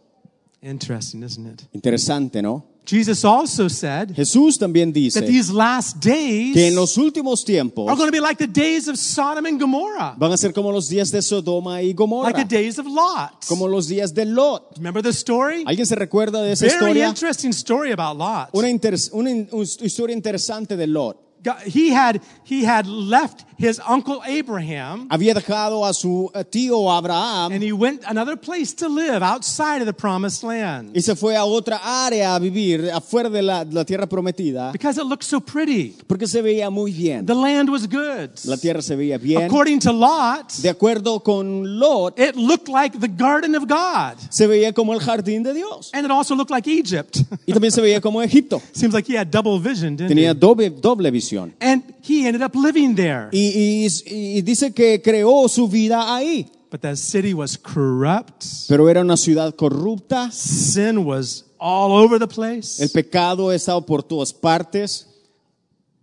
Interesting, 0.62 1.22
isn't 1.22 1.46
it? 1.46 1.62
Interesante, 1.72 2.42
¿no? 2.42 2.66
Jesus 2.84 3.24
also 3.24 3.68
said 3.68 4.10
Jesús 4.16 4.58
también 4.58 4.90
that 4.92 4.94
dice 5.00 5.20
these 5.26 5.50
last 5.52 6.04
days 6.04 6.54
que 6.54 6.66
en 6.68 6.74
los 6.74 6.96
últimos 6.98 7.44
tiempos 7.44 7.88
are 7.88 7.96
going 7.96 8.08
to 8.08 8.12
be 8.12 8.20
like 8.20 8.36
the 8.38 8.46
days 8.46 8.88
of 8.88 8.96
Sodom 8.96 9.46
and 9.46 9.60
Gomorrah, 9.60 10.16
van 10.18 10.32
a 10.32 10.36
ser 10.36 10.52
como 10.52 10.72
los 10.72 10.88
días 10.88 11.10
de 11.12 11.22
Sodoma 11.22 11.82
y 11.82 11.94
like 11.94 12.34
the 12.36 12.44
days 12.44 12.78
of 12.78 12.86
Lot. 12.86 13.46
como 13.46 13.68
los 13.68 13.86
días 13.86 14.12
de 14.12 14.24
Lot. 14.24 14.76
Remember 14.76 15.02
the 15.02 15.10
story? 15.12 15.62
¿Alguien 15.66 15.86
se 15.86 15.94
recuerda 15.94 16.42
de 16.42 16.52
esa 16.52 16.66
Very 16.66 16.74
historia? 16.76 17.08
interesting 17.08 17.50
story 17.52 17.92
about 17.92 18.16
Lot. 18.18 18.48
Una, 18.52 18.68
interes- 18.68 19.10
una 19.12 19.30
una 19.30 19.64
historia 19.64 20.14
interesante 20.16 20.76
de 20.76 20.86
Lot. 20.86 21.29
God- 21.42 21.62
He 21.66 21.90
had 21.94 22.20
he 22.48 22.64
had 22.66 22.86
left 22.86 23.44
his 23.58 23.80
uncle 23.86 24.20
Abraham 24.26 25.06
Había 25.10 25.34
dejado 25.34 25.84
a 25.86 25.92
su 25.94 26.30
eh, 26.34 26.44
tío 26.44 26.90
Abraham 26.90 27.52
and 27.52 27.62
he 27.62 27.72
went 27.72 28.02
another 28.06 28.36
place 28.38 28.74
to 28.74 28.88
live 28.88 29.22
outside 29.22 29.80
of 29.80 29.86
the 29.86 29.92
promised 29.92 30.42
land 30.42 30.96
y 30.96 31.00
se 31.02 31.14
fue 31.14 31.36
a 31.36 31.44
otra 31.44 31.80
área 32.06 32.34
a 32.34 32.38
vivir 32.38 32.90
afuera 32.92 33.28
de 33.30 33.42
la, 33.42 33.64
la 33.64 33.84
tierra 33.84 34.06
prometida 34.08 34.72
because 34.72 34.98
it 35.00 35.06
looked 35.06 35.24
so 35.24 35.40
pretty. 35.40 35.96
porque 36.06 36.26
se 36.26 36.42
veía 36.42 36.70
muy 36.70 36.92
bien. 36.92 37.24
The 37.26 37.34
land 37.34 37.68
was 37.70 37.86
good. 37.86 38.30
La 38.44 38.56
tierra 38.56 38.82
se 38.82 38.96
veía 38.96 39.18
bien. 39.18 39.42
According 39.44 39.80
to 39.80 39.92
Lot, 39.92 40.52
De 40.62 40.68
acuerdo 40.70 41.20
con 41.22 41.78
Lot, 41.78 42.18
it 42.18 42.36
looked 42.36 42.68
like 42.68 42.98
the 42.98 43.08
garden 43.08 43.54
of 43.54 43.64
God. 43.68 44.18
se 44.30 44.46
veía 44.46 44.72
como 44.72 44.92
el 44.94 45.00
jardín 45.00 45.42
de 45.42 45.54
Dios. 45.54 45.90
And 45.92 46.04
it 46.04 46.10
also 46.10 46.34
looked 46.34 46.50
like 46.50 46.68
Egypt. 46.70 47.18
Y 47.46 47.52
también 47.52 47.70
se 47.72 47.80
veía 47.80 48.00
como 48.00 48.20
Egipto. 48.22 48.60
Seems 48.72 48.94
like 48.94 49.06
he 49.10 49.16
had 49.16 49.28
double 49.30 49.58
vision, 49.58 49.96
didn't 49.96 50.08
Tenía 50.08 50.30
he? 50.32 50.34
doble, 50.34 50.70
doble 50.70 51.10
visión. 51.10 51.29
And 51.60 51.82
he 52.02 52.26
ended 52.26 52.42
up 52.42 52.54
living 52.54 52.94
there. 52.94 53.28
Y, 53.32 53.86
y- 53.86 54.36
y 54.38 54.40
dice 54.42 54.72
que 54.74 55.00
creó 55.02 55.48
su 55.48 55.68
vida 55.68 56.14
ahí. 56.14 56.50
But 56.70 56.82
that 56.82 56.96
city 56.98 57.34
was 57.34 57.56
corrupt. 57.56 58.44
Pero 58.68 58.88
era 58.88 59.00
una 59.00 59.16
ciudad 59.16 59.54
corrupta. 59.56 60.30
Sin 60.32 61.04
was 61.04 61.44
all 61.58 61.92
over 61.92 62.18
the 62.18 62.28
place. 62.28 62.80
El 62.80 62.88
pecado 62.90 63.50
estaba 63.52 63.84
por 63.84 64.02
todas 64.02 64.32
partes. 64.32 65.06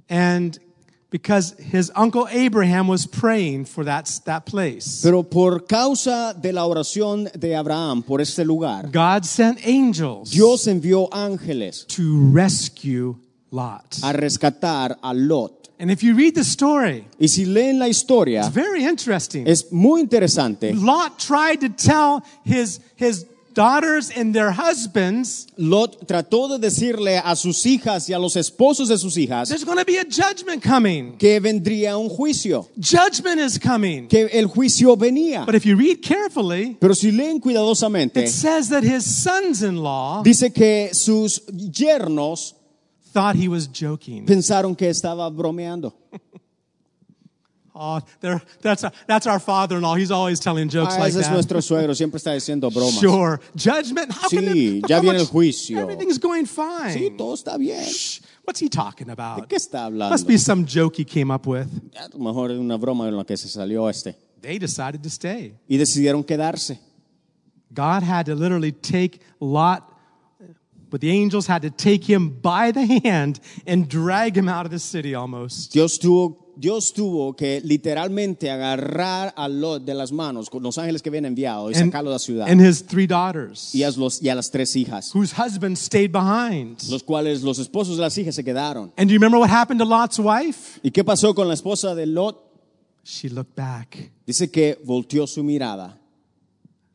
And 0.10 0.58
because 1.10 1.56
his 1.60 1.90
uncle 1.96 2.28
Abraham 2.30 2.88
was 2.90 3.06
praying 3.06 3.66
for 3.66 3.86
that, 3.86 4.10
that 4.26 4.46
place, 4.46 5.02
Pero 5.02 5.24
por 5.24 5.62
causa 5.66 6.34
de 6.40 6.52
la 6.52 6.66
oración 6.66 7.30
de 7.34 7.56
Abraham 7.56 8.04
por 8.04 8.20
este 8.20 8.40
lugar, 8.46 8.90
God 8.92 9.24
sent 9.24 9.60
angels 9.66 10.32
Dios 10.32 10.68
envió 10.68 11.08
ángeles 11.14 11.86
to 11.88 12.30
rescue 12.34 13.16
Lot. 13.52 13.98
a 14.04 14.14
rescatar 14.14 14.98
a 15.02 15.14
Lot. 15.14 15.70
And 15.80 15.92
if 15.92 16.02
you 16.02 16.16
read 16.16 16.34
the 16.36 16.44
story, 16.44 17.06
Y 17.20 17.28
si 17.28 17.46
leen 17.46 17.78
la 17.78 17.86
historia, 17.88 18.40
it's 18.42 18.50
very 18.54 18.84
interesting. 18.84 19.48
es 19.48 19.72
muy 19.72 20.02
interesante. 20.02 20.74
Lot 20.74 21.20
tried 21.20 21.60
to 21.62 21.70
tell 21.70 22.24
his, 22.44 22.80
his 22.96 23.26
daughters 23.54 24.10
and 24.16 24.34
their 24.34 24.52
husbands, 24.52 25.46
Lot 25.56 26.08
trató 26.08 26.48
de 26.50 26.58
decirle 26.60 27.22
a 27.24 27.36
sus 27.36 27.64
hijas 27.66 28.10
y 28.10 28.14
a 28.14 28.20
los 28.20 28.36
esposos 28.36 28.88
de 28.90 28.98
sus 28.98 29.18
hijas 29.18 29.50
there's 29.50 29.64
going 29.64 29.78
to 29.78 29.86
be 29.86 29.98
a 29.98 30.04
judgment 30.04 30.64
coming. 30.64 31.16
que 31.18 31.40
vendría 31.40 31.96
un 31.98 32.10
juicio, 32.10 32.68
Judgment 32.80 33.40
is 33.40 33.60
coming. 33.60 34.08
que 34.08 34.28
el 34.34 34.48
juicio 34.48 34.96
venía. 34.98 35.46
But 35.46 35.54
if 35.56 35.64
you 35.66 35.76
read 35.76 36.02
carefully, 36.02 36.76
Pero 36.80 36.94
si 36.96 37.12
leen 37.12 37.40
cuidadosamente, 37.40 38.18
it 38.24 38.30
says 38.30 38.70
that 38.70 38.84
his 38.84 39.06
sons 39.06 39.62
in 39.62 39.78
law 39.78 40.24
dice 40.24 40.52
que 40.52 40.90
sus 40.94 41.40
yernos 41.48 42.56
thought 43.18 43.36
he 43.36 43.48
was 43.48 43.68
joking. 43.68 44.26
pensaron 44.26 44.76
que 44.78 44.88
estaba 44.90 45.30
bromeando. 45.30 45.94
Oh, 47.80 48.02
that's, 48.22 48.84
our- 48.84 48.92
that's 49.06 49.28
our 49.28 49.38
father 49.40 49.76
in 49.78 49.84
law. 49.84 49.94
He's 49.94 50.10
always 50.10 50.40
telling 50.40 50.68
jokes 50.68 50.96
Ah, 50.96 51.00
like 51.00 51.10
ese 51.10 51.18
es 51.18 51.30
nuestro 51.30 51.60
suegro, 51.62 51.94
siempre 51.96 52.18
está 52.18 52.34
diciendo 52.34 52.72
bromas. 52.72 53.00
Sure. 53.00 53.40
Judgment? 53.56 54.12
How 54.12 54.30
can 54.30 54.46
Sí, 54.46 54.82
there- 54.82 54.90
ya 54.90 55.00
viene 55.00 55.20
el 55.20 55.28
juicio. 55.28 55.78
Everything's 55.78 56.18
going 56.18 56.48
fine. 56.48 56.92
Sí, 56.98 57.16
todo 57.16 57.36
está 57.36 57.56
bien. 57.60 57.84
Shh, 57.86 58.22
What's 58.46 58.60
he 58.60 58.68
talking 58.68 59.12
about? 59.12 59.42
¿De 59.42 59.48
qué 59.48 59.58
está 59.58 59.86
hablando? 59.86 60.10
Must 60.10 60.26
be 60.28 60.38
some 60.40 60.66
joke 60.66 60.96
he 60.98 61.06
came 61.06 61.30
up 61.30 61.46
with. 61.46 61.68
A 62.00 62.10
lo 62.18 62.24
mejor 62.24 62.50
es 62.52 62.58
una 62.58 62.78
broma 62.80 63.08
en 63.10 63.16
la 63.16 63.24
que 63.24 63.38
se 63.38 63.48
salió 63.48 63.88
este. 63.88 64.16
They 64.42 64.58
decided 64.58 65.04
to 65.04 65.10
stay. 65.12 65.54
Y 65.70 65.78
decidieron 65.78 66.24
quedarse. 66.26 66.80
God 67.72 68.02
had 68.02 68.26
to 68.26 68.34
literally 68.34 68.72
take 68.72 69.20
Lot, 69.40 69.84
but 70.90 71.02
the 71.02 71.10
angels 71.12 71.48
had 71.48 71.62
to 71.62 71.70
take 71.70 72.04
him 72.10 72.30
by 72.42 72.72
the 72.72 72.86
hand 73.04 73.40
and 73.66 73.88
drag 73.88 74.36
him 74.38 74.48
out 74.50 74.66
of 74.66 74.72
the 74.72 74.80
city 74.80 75.14
almost. 75.14 75.72
Dios 75.74 75.98
tuvo, 76.00 76.54
Dios 76.60 76.92
tuvo 76.92 77.36
que 77.36 77.62
literalmente 77.62 78.50
agarrar 78.50 79.32
a 79.38 79.48
Lot 79.48 79.84
de 79.86 79.94
las 79.94 80.12
manos 80.12 80.50
con 80.50 80.64
los 80.64 80.78
ángeles 80.78 81.02
que 81.04 81.10
habían 81.10 81.26
enviado 81.26 81.70
y 81.70 81.76
And, 81.76 81.92
sacarlo 81.92 82.10
de 82.10 82.16
la 82.16 82.20
ciudad. 82.20 82.48
and 82.50 82.60
his 82.60 82.82
three 82.84 83.06
daughters, 83.06 83.76
y, 83.76 83.84
a 83.84 83.92
los, 83.92 84.22
y 84.24 84.30
a 84.30 84.36
las 84.36 84.50
tres 84.50 84.76
hijas, 84.76 85.12
whose 85.14 85.34
husbands 85.34 85.80
stayed 85.80 86.12
behind. 86.12 86.82
los 86.90 87.04
cuales 87.04 87.44
los 87.44 87.60
esposos 87.60 87.98
de 87.98 88.02
las 88.02 88.18
hijas 88.18 88.34
se 88.34 88.44
quedaron. 88.44 88.92
And 88.98 89.08
do 89.08 89.14
you 89.14 89.20
remember 89.20 89.38
what 89.40 89.50
happened 89.52 89.80
to 89.80 89.86
Lot's 89.86 90.18
wife? 90.20 90.80
¿Y 90.84 90.90
qué 90.92 91.04
pasó 91.04 91.36
con 91.36 91.48
la 91.48 91.54
esposa 91.54 91.94
de 91.94 92.08
Lot? 92.08 92.44
She 93.04 93.30
looked 93.30 93.56
back 93.56 94.12
Dice 94.26 94.50
que 94.52 94.78
volteó 94.84 95.28
su 95.28 95.44
mirada. 95.44 95.98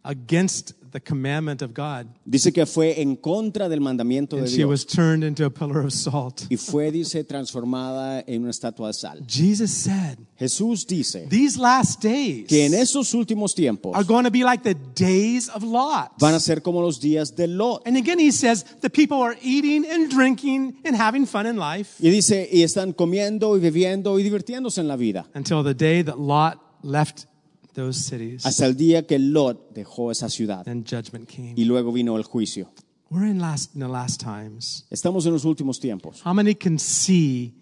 against 0.05 0.72
the 0.92 1.00
commandment 1.00 1.62
of 1.62 1.72
God, 1.74 2.07
Dice 2.24 2.52
que 2.52 2.64
fue 2.66 3.00
en 3.00 3.16
contra 3.16 3.68
del 3.68 3.81
mandamiento 3.81 4.37
de 4.37 4.42
and 4.42 4.48
she 4.50 4.57
Dios. 4.59 4.68
was 4.68 4.87
turned 4.87 5.24
into 5.24 5.44
a 5.44 5.50
pillar 5.50 5.81
of 5.85 5.92
salt. 5.92 6.42
y 6.50 6.57
fue, 6.57 6.90
dice, 6.92 7.24
transformada 7.24 8.22
en 8.26 8.42
una 8.42 8.50
estatua 8.50 8.88
de 8.88 8.92
sal. 8.94 9.22
Jesus 9.26 9.70
said, 9.70 10.18
Jesús 10.38 10.87
dice 10.87 11.26
These 11.28 11.59
last 11.59 12.02
days 12.02 12.46
que 12.48 12.66
en 12.66 12.74
esos 12.74 13.14
últimos 13.14 13.55
tiempos 13.55 13.94
are 13.94 14.05
going 14.05 14.24
to 14.24 14.31
be 14.31 14.44
like 14.44 14.62
the 14.62 14.74
days 14.94 15.48
of 15.48 15.62
Lot. 15.62 16.12
van 16.18 16.35
a 16.35 16.40
ser 16.40 16.61
como 16.62 16.81
los 16.83 17.00
días 17.00 17.35
de 17.37 17.46
Lot. 17.46 17.83
And 17.87 17.96
again, 17.96 18.18
he 18.18 18.31
says 18.33 18.64
the 18.81 18.90
people 18.90 19.18
are 19.22 19.37
eating 19.42 19.85
and 19.90 20.11
drinking 20.11 20.76
and 20.85 20.94
having 20.96 21.26
fun 21.26 21.46
in 21.46 21.57
life 21.57 21.96
Y 22.00 22.11
dice, 22.11 22.48
y 22.52 22.62
están 22.62 22.92
comiendo 22.92 23.57
y 23.57 23.61
bebiendo 23.61 24.18
y 24.18 24.22
divirtiéndose 24.22 24.81
en 24.81 24.88
la 24.88 24.96
vida. 24.96 25.26
until 25.35 25.62
the 25.62 25.74
day 25.74 26.02
that 26.02 26.18
Lot 26.18 26.59
left 26.83 27.26
those 27.74 28.00
cities. 28.00 28.44
Hasta 28.46 28.66
el 28.66 28.76
día 28.76 29.06
que 29.06 29.18
Lot 29.18 29.72
dejó 29.74 30.11
esa 30.11 30.28
ciudad. 30.28 30.64
Then 30.64 30.85
judgment 30.85 31.28
came. 31.28 31.54
Y 31.56 31.64
luego 31.64 31.92
vino 31.92 32.16
el 32.16 32.24
juicio. 32.24 32.70
We're 33.11 33.28
in 33.28 33.40
last 33.40 33.74
in 33.74 33.80
the 33.80 33.88
last 33.88 34.22
times. 34.22 34.87
Estamos 34.90 35.26
en 35.26 35.32
los 35.32 35.44
últimos 35.44 35.78
tiempos. 35.78 36.22
How 36.24 36.32
many 36.32 36.54
can 36.54 36.78
see 36.78 37.54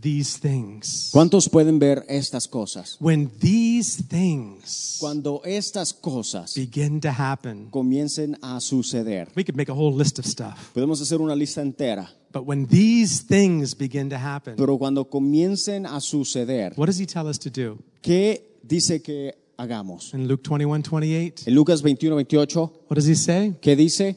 these 0.00 0.38
things? 0.40 1.10
¿Cuántos 1.12 1.48
pueden 1.48 1.78
ver 1.78 2.04
estas 2.08 2.48
cosas? 2.48 2.96
When 3.00 3.30
these 3.38 4.02
things 4.02 4.96
Cuando 4.98 5.42
estas 5.44 5.92
cosas 5.92 6.54
begin 6.54 7.00
to 7.00 7.10
happen, 7.10 7.68
comiencen 7.70 8.38
a 8.40 8.60
suceder. 8.60 9.28
we 9.36 9.44
could 9.44 9.56
make 9.56 9.70
a 9.70 9.74
whole 9.74 9.94
list 9.94 10.18
of 10.18 10.24
stuff. 10.24 10.72
Podemos 10.72 11.00
hacer 11.02 11.20
una 11.20 11.36
lista 11.36 11.60
entera. 11.60 12.10
But 12.32 12.46
when 12.46 12.66
these 12.66 13.24
things 13.24 13.76
begin 13.76 14.08
to 14.08 14.16
happen, 14.16 14.56
Pero 14.56 14.78
cuando 14.78 15.08
comiencen 15.08 15.86
a 15.86 16.00
suceder, 16.00 16.72
what 16.76 16.86
does 16.86 16.98
he 16.98 17.06
tell 17.06 17.28
us 17.28 17.38
to 17.38 17.50
do? 17.50 17.78
¿qué 18.00 18.58
dice 18.62 19.02
que 19.02 19.43
hagamos? 19.64 20.14
In 20.14 20.28
Luke 20.28 20.42
21, 20.48 20.82
28, 20.82 21.44
En 21.48 21.54
Lucas 21.54 21.82
21, 21.82 22.14
28, 22.16 22.60
what 22.88 22.94
does 22.96 23.06
he 23.06 23.14
say? 23.16 23.54
¿qué 23.60 23.74
dice? 23.76 24.16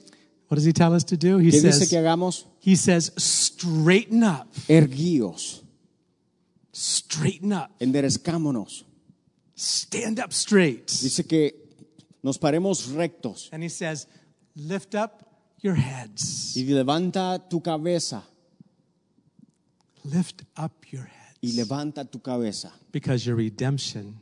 What 0.49 0.55
does 0.57 0.65
he 0.65 0.71
tell 0.73 0.93
us 0.93 1.03
to 1.05 1.17
do? 1.17 1.39
He 1.39 1.49
¿Qué 1.51 1.61
dice 1.61 1.73
says, 1.73 1.89
que 1.89 1.97
hagamos? 1.97 2.45
he 2.61 2.75
says, 2.75 3.11
straighten 3.17 4.23
up, 4.23 4.47
Erguíos, 4.69 5.61
straighten 6.73 7.51
up, 7.53 7.71
enderezcámonos. 7.79 8.85
stand 9.55 10.19
up 10.19 10.31
straight. 10.31 10.87
Dice 10.87 11.25
que 11.27 11.53
nos 12.23 12.37
paremos 12.37 12.87
rectos 12.93 13.49
And 13.51 13.63
he 13.63 13.69
says, 13.69 14.07
lift 14.55 14.95
up 14.95 15.23
your 15.61 15.75
heads. 15.75 16.55
y 16.55 16.63
levanta 16.65 17.41
tu 17.49 17.59
cabeza 17.61 18.23
Lift 20.05 20.43
up 20.57 20.85
your 20.91 21.03
heads. 21.05 21.37
y 21.41 21.51
levanta 21.53 22.05
tu 22.09 22.19
cabeza, 22.21 22.71
Because 22.91 23.25
your 23.25 23.35
redemption 23.35 24.19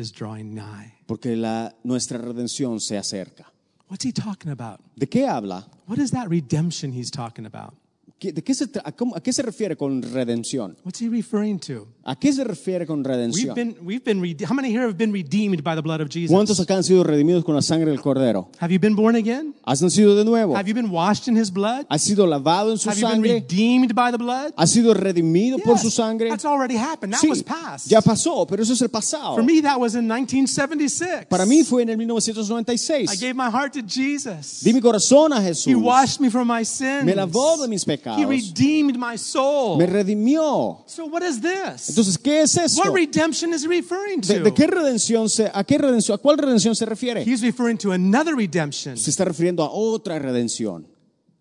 is 0.00 0.10
drawing 0.12 0.54
nigh. 0.54 0.92
porque 1.06 1.36
la, 1.36 1.74
nuestra 1.84 2.18
redención 2.18 2.80
se 2.80 2.96
acerca. 2.96 3.52
What's 3.88 4.04
he 4.04 4.12
talking 4.12 4.50
about? 4.52 4.80
¿De 4.96 5.06
qué 5.08 5.26
habla? 5.26 5.66
What 5.86 5.98
is 5.98 6.10
that 6.12 6.28
redemption 6.28 6.92
he's 6.92 7.10
talking 7.10 7.44
about? 7.46 7.74
¿De 8.20 8.42
qué 8.42 8.54
se, 8.54 8.64
a, 8.84 8.92
cómo- 8.92 9.16
a 9.16 9.20
qué 9.20 9.32
se 9.32 9.42
refiere 9.42 9.76
con 9.76 10.02
redención? 10.02 10.76
What's 10.84 11.00
he 11.00 11.08
referring 11.08 11.58
to? 11.60 11.88
¿A 12.10 12.16
qué 12.16 12.32
se 12.32 12.42
refiere 12.42 12.86
con 12.88 12.98
We've 12.98 13.08
redención? 13.08 13.54
been, 13.54 13.76
we've 13.84 14.02
been, 14.04 14.20
rede- 14.20 14.44
how 14.44 14.52
many 14.52 14.68
here 14.68 14.82
have 14.82 14.96
been 14.98 15.12
redeemed 15.12 15.62
by 15.62 15.76
the 15.76 15.80
blood 15.80 16.00
of 16.00 16.08
Jesus? 16.08 16.32
¿Cuántos 16.34 16.58
acá 16.58 16.74
han 16.74 16.82
sido 16.82 17.04
redimidos 17.04 17.44
con 17.44 17.54
la 17.54 17.62
sangre 17.62 17.88
del 17.92 18.00
Cordero? 18.00 18.48
Have 18.58 18.72
you 18.72 18.80
been 18.80 18.96
born 18.96 19.14
again? 19.14 19.54
¿Has 19.64 19.80
nacido 19.80 20.16
de 20.16 20.24
nuevo? 20.24 20.56
Have 20.56 20.66
you 20.66 20.74
been 20.74 20.90
washed 20.90 21.28
in 21.28 21.36
his 21.36 21.52
blood? 21.52 21.86
¿Has 21.88 22.02
sido 22.02 22.26
lavado 22.26 22.72
en 22.72 22.78
su 22.78 22.88
Have 22.90 22.98
you 22.98 23.06
been 23.06 23.14
sangre? 23.22 23.32
redeemed 23.34 23.94
by 23.94 24.10
the 24.10 24.18
blood? 24.18 24.52
¿Has 24.56 24.70
sido 24.72 24.92
redimido 24.92 25.58
por 25.60 25.74
Yes, 25.74 25.82
su 25.82 25.90
sangre? 25.92 26.30
That's 26.30 26.44
already 26.44 26.74
happened. 26.76 27.12
That 27.12 27.20
Sí, 27.20 27.28
was 27.28 27.44
past. 27.44 27.86
ya 27.88 28.00
pasó, 28.00 28.44
pero 28.44 28.60
eso 28.64 28.72
es 28.72 28.82
el 28.82 28.88
pasado. 28.88 29.36
For 29.36 29.44
me, 29.44 29.60
that 29.62 29.78
was 29.78 29.94
in 29.94 30.08
1976. 30.08 31.26
Para 31.28 31.46
mí 31.46 31.62
fue 31.62 31.82
en 31.82 31.90
el 31.90 31.94
I 31.94 31.98
1996. 32.06 33.20
gave 33.20 33.34
my 33.36 33.50
heart 33.50 33.72
to 33.74 33.82
Jesus. 33.82 34.62
Di 34.64 34.72
mi 34.72 34.80
corazón 34.80 35.32
a 35.32 35.40
Jesús. 35.40 35.68
He 35.68 35.76
washed 35.76 36.18
me 36.20 36.28
from 36.28 36.48
my 36.48 36.64
sins. 36.64 37.04
Me 37.04 37.14
lavó 37.14 37.56
de 37.62 37.68
mis 37.68 37.84
He 37.84 37.86
pecados. 37.96 38.26
redeemed 38.26 38.96
my 38.98 39.16
soul. 39.16 39.78
Me 39.78 39.86
redimió. 39.86 40.78
So 40.86 41.06
what 41.06 41.22
is 41.22 41.40
this? 41.40 41.99
Entonces, 42.00 42.18
¿qué 42.18 42.40
es 42.42 42.56
esto? 42.56 42.80
What 42.82 42.94
redemption 42.94 43.52
is 43.52 43.64
he 43.64 43.68
referring 43.68 44.20
¿De, 44.20 44.38
to? 44.38 44.44
de 44.44 44.54
qué 44.54 44.66
redención 44.66 45.28
se, 45.28 45.50
a 45.52 45.62
qué 45.64 45.76
redención, 45.78 46.14
a 46.14 46.18
cuál 46.18 46.38
redención 46.38 46.74
se 46.74 46.86
refiere? 46.86 47.22
He's 47.22 47.42
referring 47.42 47.76
to 47.78 47.92
another 47.92 48.34
redemption. 48.34 48.96
Se 48.96 49.10
está 49.10 49.24
refiriendo 49.24 49.62
a 49.62 49.70
otra 49.70 50.18
redención. 50.18 50.86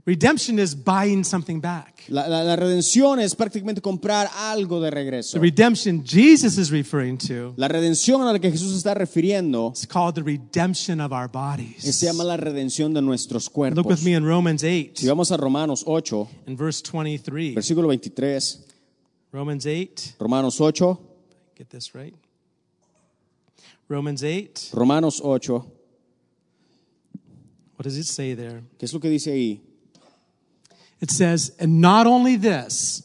Redemption 0.06 0.58
is 0.58 0.74
buying 0.76 1.24
something 1.24 1.62
back. 1.62 2.04
La, 2.08 2.28
la- 2.28 2.44
la 2.44 2.56
redención 2.56 3.20
es 3.20 3.36
prácticamente 3.36 3.80
comprar 3.80 4.28
algo 4.36 4.82
de 4.82 4.90
regreso. 4.90 5.34
The 5.34 5.40
redemption 5.40 6.04
Jesus 6.04 6.58
is 6.58 6.72
referring 6.72 7.18
to 7.28 7.54
La 7.58 7.68
redención 7.68 8.22
a 8.24 8.34
la 8.34 8.40
que 8.40 8.50
Jesús 8.50 8.76
está 8.76 8.96
refiriendo 8.96 9.72
is 9.76 9.86
called 9.86 10.16
the 10.16 10.24
redemption 10.24 11.00
of 11.00 11.12
our 11.12 11.26
es- 11.26 11.32
bodies. 11.32 11.96
se 11.96 12.08
llama 12.08 12.24
la 12.24 12.38
redención 12.38 12.92
de 12.94 13.02
nuestros 13.04 13.46
Look 13.46 13.54
cuerpos. 13.54 13.86
with 13.86 14.00
me 14.04 14.16
in 14.16 14.26
Romans 14.26 14.64
8 14.64 14.94
Si 14.96 15.06
vamos 15.08 15.32
a 15.32 15.38
Romanos 15.38 15.84
8, 15.86 16.28
in 16.48 16.58
verse 16.58 16.82
23. 16.92 17.54
versículo 17.54 17.88
23, 17.90 18.66
Romans 19.32 19.68
8, 19.68 20.16
Romanos 20.20 20.60
8, 20.60 20.82
get 21.56 21.70
this 21.70 21.94
right. 21.94 22.16
Romans 23.88 24.24
8, 24.24 24.72
Romanos 24.74 25.22
8, 25.24 25.50
what 25.50 25.68
does 27.84 27.98
it 27.98 28.06
say 28.06 28.34
there? 28.34 28.64
¿qué 28.78 28.84
es 28.84 28.94
lo 28.94 29.00
que 29.00 29.10
dice 29.10 29.28
ahí? 29.28 29.60
It 31.00 31.12
says, 31.12 31.56
and 31.60 31.80
not 31.80 32.08
only 32.08 32.36
this, 32.36 33.04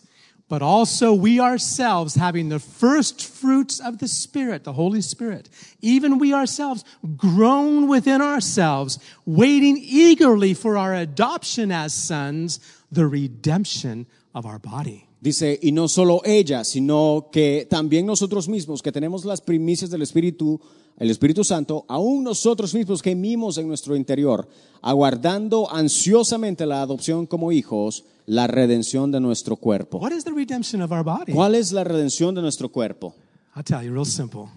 but 0.49 0.63
also 0.63 1.13
we 1.13 1.41
ourselves 1.41 2.17
having 2.17 2.49
the 2.49 2.59
first 2.59 3.27
fruits 3.27 3.79
of 3.79 3.99
the 3.99 4.09
Spirit, 4.09 4.65
the 4.65 4.73
Holy 4.73 5.01
Spirit, 5.01 5.51
even 5.81 6.19
we 6.19 6.33
ourselves 6.33 6.85
grown 7.17 7.87
within 7.87 8.23
ourselves, 8.23 8.99
waiting 9.27 9.77
eagerly 9.79 10.55
for 10.55 10.79
our 10.79 10.95
adoption 10.95 11.71
as 11.71 11.93
sons, 11.93 12.61
the 12.91 13.07
redemption 13.07 14.07
of 14.35 14.47
our 14.47 14.59
body. 14.59 15.07
Dice, 15.25 15.59
y 15.63 15.73
no 15.73 15.89
solo 15.89 16.21
ella, 16.23 16.65
sino 16.65 17.29
que 17.33 17.67
también 17.71 18.05
nosotros 18.05 18.47
mismos, 18.47 18.83
que 18.83 18.93
tenemos 18.93 19.25
las 19.25 19.41
primicias 19.41 19.91
del 19.91 20.03
Espíritu, 20.03 20.61
el 20.99 21.11
Espíritu 21.11 21.43
Santo, 21.45 21.87
aún 21.89 22.25
nosotros 22.25 22.75
mismos 22.75 23.01
gemimos 23.01 23.57
en 23.57 23.67
nuestro 23.67 23.97
interior, 23.97 24.47
aguardando 24.83 25.73
ansiosamente 25.73 26.67
la 26.67 26.83
adopción 26.83 27.25
como 27.27 27.53
hijos, 27.53 28.05
la 28.27 28.49
redención 28.49 29.11
de 29.13 29.21
nuestro 29.21 29.57
cuerpo. 29.57 29.97
What 29.97 30.13
is 30.13 30.25
the 30.25 30.31
redemption 30.31 30.83
of 30.83 30.93
our 30.93 31.03
body? 31.03 31.33
¿Cuál 31.33 31.55
es 31.55 31.73
la 31.73 31.85
redención 31.85 32.35
de 32.35 32.43
nuestro 32.43 32.71
cuerpo? 32.71 33.15
I'll 33.57 33.65
tell 33.65 33.83
you, 33.83 33.95
real 33.95 34.05
simple. 34.05 34.51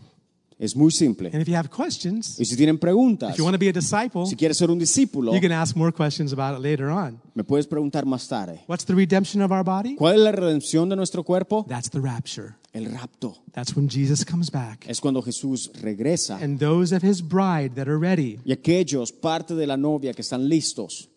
Es 0.59 0.75
muy 0.75 0.91
simple. 0.91 1.29
And 1.31 1.41
if 1.41 1.47
you 1.47 1.55
have 1.55 1.69
questions, 1.69 2.39
Y 2.39 2.45
si 2.45 2.55
tienen 2.55 2.79
preguntas, 2.79 3.31
if 3.31 3.37
you 3.37 3.43
want 3.43 3.53
to 3.53 3.59
be 3.59 3.69
a 3.69 3.73
disciple, 3.73 4.25
si 4.25 4.35
quieres 4.35 4.57
ser 4.57 4.71
un 4.71 4.79
discípulo, 4.79 5.33
you 5.33 5.41
can 5.41 5.51
ask 5.51 5.75
more 5.75 5.91
questions 5.91 6.33
about 6.33 6.57
it 6.57 6.63
later 6.63 6.89
on. 6.89 7.21
me 7.35 7.43
puedes 7.43 7.67
preguntar 7.67 8.05
más 8.05 8.27
tarde. 8.27 8.61
What's 8.67 8.85
the 8.85 8.95
redemption 8.95 9.43
of 9.43 9.51
our 9.51 9.63
body? 9.63 9.95
¿Cuál 9.95 10.15
es 10.15 10.21
la 10.21 10.31
redención 10.31 10.89
de 10.89 10.95
nuestro 10.95 11.23
cuerpo? 11.23 11.65
That's 11.69 11.91
the 11.91 11.99
rapture. 11.99 12.55
el 12.73 12.85
rapto. 12.85 13.37
That's 13.53 13.75
when 13.75 13.87
Jesus 13.87 14.25
comes 14.25 14.49
back. 14.49 14.85
Es 14.87 14.99
cuando 14.99 15.21
Jesús 15.21 15.71
regresa 15.81 16.39
And 16.41 16.59
those 16.59 16.95
of 16.95 17.03
his 17.03 17.21
bride 17.21 17.75
that 17.75 17.87
are 17.87 17.99
ready, 17.99 18.39
y 18.43 18.51
aquellos, 18.51 19.11
parte 19.11 19.53
de 19.53 19.67
la 19.67 19.77
novia 19.77 20.13
que 20.13 20.21
están 20.21 20.49
listos, 20.49 21.09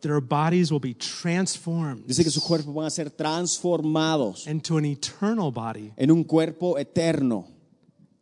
their 0.00 0.20
bodies 0.20 0.72
will 0.72 0.80
be 0.80 0.94
transformed 0.94 2.04
dice 2.06 2.24
que 2.24 2.30
sus 2.30 2.42
cuerpos 2.42 2.74
van 2.74 2.86
a 2.86 2.90
ser 2.90 3.10
transformados 3.10 4.46
into 4.46 4.76
an 4.76 4.84
eternal 4.84 5.52
body 5.52 5.92
en 5.96 6.10
un 6.10 6.24
cuerpo 6.24 6.78
eterno 6.78 7.46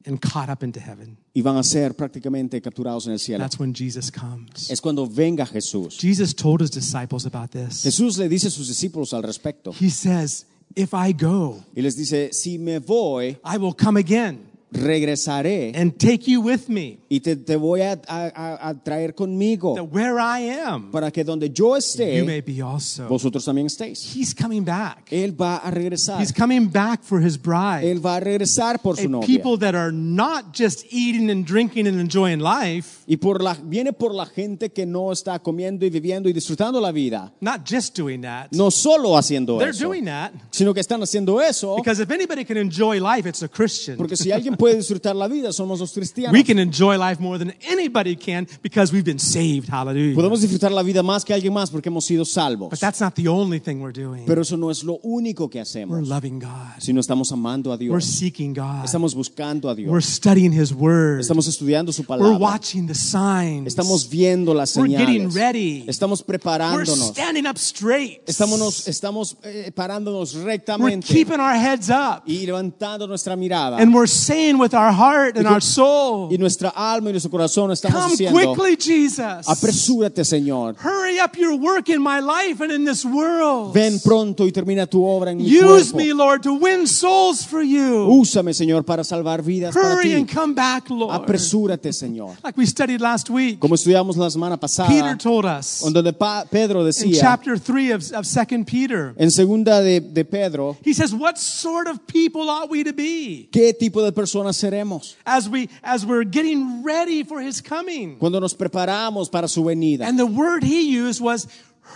and 0.06 0.20
caught 0.20 0.48
up 0.50 0.62
into 0.62 0.80
heaven. 0.80 1.16
y 1.34 1.42
van 1.42 1.56
a 1.56 1.62
ser 1.62 1.94
prácticamente 1.94 2.60
capturados 2.60 3.06
en 3.06 3.12
el 3.12 3.18
cielo. 3.18 3.42
That's 3.44 3.58
when 3.58 3.74
Jesus 3.74 4.10
comes. 4.10 4.70
Es 4.70 4.80
cuando 4.80 5.06
venga 5.06 5.46
Jesús. 5.46 5.98
Jesus 5.98 6.34
told 6.34 6.60
his 6.62 6.70
disciples 6.70 7.26
about 7.26 7.50
this. 7.50 7.82
Jesús 7.82 8.18
le 8.18 8.28
dice 8.28 8.48
a 8.48 8.50
sus 8.50 8.68
discípulos 8.68 9.12
al 9.12 9.22
respecto 9.22 9.72
He 9.78 9.90
says, 9.90 10.46
If 10.74 10.94
I 10.94 11.12
go, 11.12 11.64
y 11.74 11.82
les 11.82 11.96
dice, 11.96 12.32
si 12.32 12.56
me 12.58 12.78
voy, 12.78 13.36
I 13.44 13.58
will 13.58 13.74
come 13.74 13.98
again 13.98 14.49
regresaré 14.72 15.72
and 15.74 15.92
take 15.98 16.30
you 16.30 16.40
with 16.40 16.68
me. 16.68 16.98
y 17.08 17.20
te, 17.20 17.36
te 17.36 17.56
voy 17.56 17.80
a, 17.82 18.00
a- 18.08 18.68
a- 18.70 18.74
traer 18.84 19.14
conmigo 19.14 19.74
That 19.74 19.84
where 19.92 20.18
I 20.18 20.48
am, 20.60 20.90
para 20.90 21.10
que 21.10 21.24
donde 21.24 21.50
yo 21.50 21.76
esté 21.76 22.16
you 22.18 22.24
may 22.24 22.40
be 22.40 22.62
also. 22.62 23.08
vosotros 23.08 23.44
también 23.44 23.66
estéis. 23.66 24.14
He's 24.14 24.34
coming 24.34 24.64
back. 24.64 25.08
Él 25.10 25.32
va 25.32 25.56
a 25.56 25.70
regresar. 25.70 26.20
He's 26.20 26.32
coming 26.32 26.68
back 26.70 27.02
for 27.02 27.20
his 27.20 27.36
bride. 27.36 27.84
Él 27.84 27.98
va 28.04 28.16
a 28.16 28.20
regresar 28.20 28.80
por 28.80 28.96
su 28.96 29.08
novia. 29.08 29.26
people 29.26 29.56
that 29.58 29.74
are 29.74 29.92
not 29.92 30.52
just 30.56 30.84
eating 30.90 31.30
and 31.30 31.44
drinking 31.44 31.86
and 31.86 31.98
enjoying 32.00 32.38
life, 32.40 32.99
Y 33.12 33.16
por 33.16 33.42
la, 33.42 33.54
viene 33.60 33.92
por 33.92 34.14
la 34.14 34.24
gente 34.24 34.70
que 34.70 34.86
no 34.86 35.10
está 35.10 35.40
comiendo 35.40 35.84
y 35.84 35.90
viviendo 35.90 36.28
y 36.28 36.32
disfrutando 36.32 36.80
la 36.80 36.92
vida. 36.92 37.32
not 37.40 37.68
just 37.68 37.98
doing 37.98 38.22
that. 38.22 38.46
No 38.52 38.70
solo 38.70 39.16
haciendo 39.16 39.58
They're 39.58 39.70
eso, 39.70 39.84
doing 39.88 40.04
that 40.04 40.30
sino 40.52 40.72
que 40.72 40.78
están 40.80 41.02
haciendo 41.02 41.40
eso. 41.42 41.74
because 41.76 42.00
if 42.00 42.08
anybody 42.12 42.44
can 42.44 42.56
enjoy 42.56 43.00
life, 43.00 43.28
it's 43.28 43.42
a 43.42 43.48
Christian. 43.48 43.96
Porque 43.96 44.16
si 44.16 44.30
alguien 44.30 44.54
puede 44.56 44.76
disfrutar 44.76 45.16
la 45.16 45.26
vida, 45.26 45.52
somos 45.52 45.80
los 45.80 45.92
cristianos. 45.92 46.32
We 46.32 46.44
can 46.44 46.60
enjoy 46.60 46.96
life 46.98 47.20
more 47.20 47.36
than 47.36 47.52
anybody 47.68 48.14
can 48.14 48.46
because 48.62 48.92
we've 48.92 49.04
been 49.04 49.18
saved. 49.18 49.68
Hallelujah. 49.68 50.14
Podemos 50.14 50.40
disfrutar 50.40 50.70
la 50.70 50.82
vida 50.84 51.02
más 51.02 51.24
que 51.24 51.34
alguien 51.34 51.52
más 51.52 51.68
porque 51.68 51.88
hemos 51.88 52.04
sido 52.04 52.24
salvos. 52.24 52.70
But 52.70 52.78
that's 52.78 53.00
not 53.00 53.14
the 53.16 53.26
only 53.26 53.58
thing 53.58 53.80
we're 53.80 53.92
doing. 53.92 54.24
Pero 54.24 54.42
eso 54.42 54.56
no 54.56 54.70
es 54.70 54.84
lo 54.84 55.00
único 55.02 55.50
que 55.50 55.58
We're 55.58 55.62
hacemos. 55.62 56.06
loving 56.08 56.38
God. 56.38 56.78
Sino 56.78 57.00
estamos 57.00 57.32
amando 57.32 57.72
a 57.72 57.74
We're 57.76 57.86
Dios. 57.88 58.04
seeking 58.04 58.54
God. 58.54 58.84
Estamos 58.84 59.16
buscando 59.16 59.68
a 59.68 59.72
We're 59.74 59.82
Dios. 59.86 60.04
studying 60.04 60.52
His 60.52 60.72
Word. 60.72 61.18
Estamos 61.18 61.48
estudiando 61.48 61.92
su 61.92 62.02
We're 62.02 62.06
palabra. 62.20 62.38
watching 62.38 62.86
the 62.86 62.99
signs. 63.00 63.66
Estamos 63.66 64.08
viendo 64.08 64.52
las 64.54 64.76
We're 64.76 64.88
getting 64.96 65.30
señales. 65.30 65.34
ready. 65.34 65.84
Estamos 65.86 66.20
We're 66.20 66.38
preparándonos. 66.38 67.08
standing 67.12 67.46
up 67.46 67.56
straight. 67.56 68.20
Estamos, 68.28 68.86
estamos 68.88 69.36
eh, 69.42 69.70
parándonos 69.74 70.34
We're 70.34 70.44
rectamente 70.44 71.06
keeping 71.06 71.40
our 71.40 71.54
heads 71.56 71.88
up. 71.90 72.22
y 72.26 72.46
levantando 72.46 73.06
nuestra 73.06 73.36
mirada. 73.36 73.78
And 73.78 73.94
we're 73.94 74.06
saying 74.10 74.58
with 74.58 74.74
our 74.74 74.92
heart 74.92 75.36
and 75.36 75.46
our 75.46 75.62
soul, 75.62 76.28
Y 76.32 76.38
nuestra 76.38 76.70
alma 76.70 77.10
y 77.10 77.12
nuestro 77.12 77.30
corazón 77.30 77.70
estamos 77.72 78.00
Come 78.02 78.10
diciendo, 78.16 78.54
quickly, 78.54 78.76
Jesus. 78.76 79.48
apresúrate 79.48 80.24
Señor, 80.24 80.76
Hurry 80.82 81.18
up 81.20 81.36
your 81.36 81.54
work 81.58 81.88
in 81.88 82.02
my 82.02 82.20
life 82.20 82.60
and 82.62 82.72
in 82.72 82.84
this 82.84 83.04
world. 83.04 83.72
ven 83.72 84.00
pronto 84.00 84.46
y 84.46 84.52
termina 84.52 84.86
tu 84.86 85.04
obra 85.04 85.30
en 85.30 85.38
mi 85.38 85.44
Use 85.44 85.92
cuerpo. 85.92 85.96
me, 85.98 86.12
Lord, 86.12 86.42
to 86.42 86.54
win 86.54 86.86
souls 86.86 87.44
for 87.46 87.62
you. 87.62 88.06
Úsame 88.10 88.52
Señor 88.54 88.84
para 88.84 89.04
salvar 89.04 89.42
vidas 89.42 89.74
para 89.74 89.94
Hurry 89.94 90.12
and 90.14 90.26
ti. 90.28 90.34
come 90.34 90.54
back, 90.54 90.90
Lord. 90.90 91.14
Apresúrate 91.14 91.92
Señor. 91.92 92.36
Like 92.42 92.56
we 92.58 92.66
studied 92.66 92.89
last 92.98 93.30
week, 93.30 93.58
Como 93.58 93.74
estudiamos 93.74 94.16
la 94.16 94.30
semana 94.30 94.58
pasada, 94.58 94.88
Peter 94.88 95.16
told 95.16 95.44
us 95.44 95.80
donde 95.80 96.12
Pedro 96.50 96.80
in 96.80 96.86
decía, 96.86 97.20
chapter 97.20 97.58
3 97.58 97.92
of, 97.92 98.12
of 98.12 98.26
2 98.26 98.64
Peter, 98.64 99.14
en 99.16 99.30
segunda 99.30 99.80
de, 99.80 100.00
de 100.00 100.24
Pedro, 100.24 100.76
he 100.84 100.92
says, 100.92 101.14
What 101.14 101.36
sort 101.36 101.88
of 101.88 102.06
people 102.06 102.48
ought 102.48 102.70
we 102.70 102.84
to 102.84 102.92
be 102.92 103.48
¿qué 103.52 103.72
tipo 103.72 104.02
de 104.02 104.12
personas 104.12 104.56
seremos 104.56 105.16
as, 105.24 105.48
we, 105.48 105.68
as 105.82 106.04
we're 106.04 106.24
getting 106.24 106.82
ready 106.82 107.24
for 107.24 107.40
his 107.40 107.60
coming? 107.60 108.16
cuando 108.18 108.40
nos 108.40 108.54
preparamos 108.54 109.30
para 109.30 109.48
su 109.48 109.64
venida? 109.64 110.06
And 110.06 110.18
the 110.18 110.26
word 110.26 110.62
he 110.62 110.82
used 110.82 111.20
was 111.20 111.46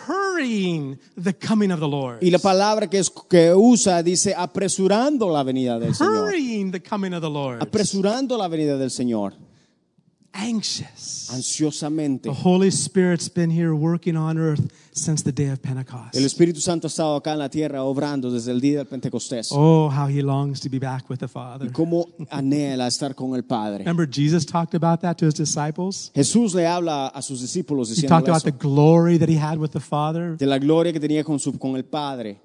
hurrying 0.06 0.98
the 1.16 1.32
coming 1.32 1.70
of 1.70 1.80
the 1.80 1.88
Lord. 1.88 2.22
Y 2.22 2.30
la 2.30 2.38
palabra 2.38 2.88
que, 2.88 2.98
es, 2.98 3.10
que 3.10 3.54
usa 3.54 4.02
dice 4.02 4.34
apresurando 4.36 5.30
la 5.30 5.42
venida 5.42 5.78
del 5.78 5.94
Señor. 5.94 6.28
Hurrying 6.28 6.72
the 6.72 6.80
coming 6.80 7.14
of 7.14 7.22
the 7.22 7.30
Lord. 7.30 7.62
Apresurando 7.62 8.36
la 8.36 8.48
venida 8.48 8.76
del 8.76 8.90
Señor. 8.90 9.34
Anxious. 10.34 11.30
Ansiosamente. 11.32 12.28
The 12.28 12.34
Holy 12.34 12.70
Spirit's 12.70 13.28
been 13.32 13.50
here 13.50 13.72
working 13.72 14.16
on 14.16 14.36
earth 14.36 14.60
since 14.92 15.22
the 15.22 15.32
day 15.32 15.50
of 15.50 15.62
Pentecost. 15.62 16.16
El 16.16 16.24
Espíritu 16.24 16.60
Santo 16.60 16.86
ha 16.86 16.90
estado 16.90 17.16
acá 17.16 17.32
en 17.32 17.38
la 17.38 17.48
tierra 17.48 17.84
obrando 17.84 18.30
desde 18.30 18.50
el 18.50 18.60
día 18.60 18.78
del 18.78 18.86
Pentecostés. 18.86 19.48
Oh, 19.52 19.88
how 19.88 20.08
he 20.08 20.22
longs 20.22 20.60
to 20.60 20.68
be 20.68 20.78
back 20.78 21.08
with 21.08 21.18
the 21.18 21.28
Father. 21.28 21.66
Y 21.66 21.72
Cómo 21.72 22.08
anhela 22.30 22.86
estar 22.88 23.14
con 23.14 23.34
el 23.34 23.44
Padre. 23.44 23.84
Remember, 23.84 24.06
Jesus 24.06 24.44
talked 24.44 24.74
about 24.74 25.00
that 25.00 25.16
to 25.16 25.26
his 25.26 25.34
disciples? 25.34 26.10
Jesús 26.14 26.54
le 26.54 26.66
habla 26.66 27.08
a 27.08 27.22
sus 27.22 27.40
discípulos 27.40 27.90
He 27.96 28.06
talked 28.06 28.28
about 28.28 28.44
eso, 28.44 28.50
the 28.50 28.58
glory 28.58 29.18
that 29.18 29.28
he 29.28 29.38
had 29.38 29.58
with 29.58 29.70
the 29.70 29.80
Father, 29.80 30.36
de 30.36 30.46
la 30.46 30.58
gloria 30.58 30.92
que 30.92 31.00
tenía 31.00 31.24
con, 31.24 31.38
su, 31.38 31.56
con 31.58 31.76
el 31.76 31.84
Padre 31.84 32.40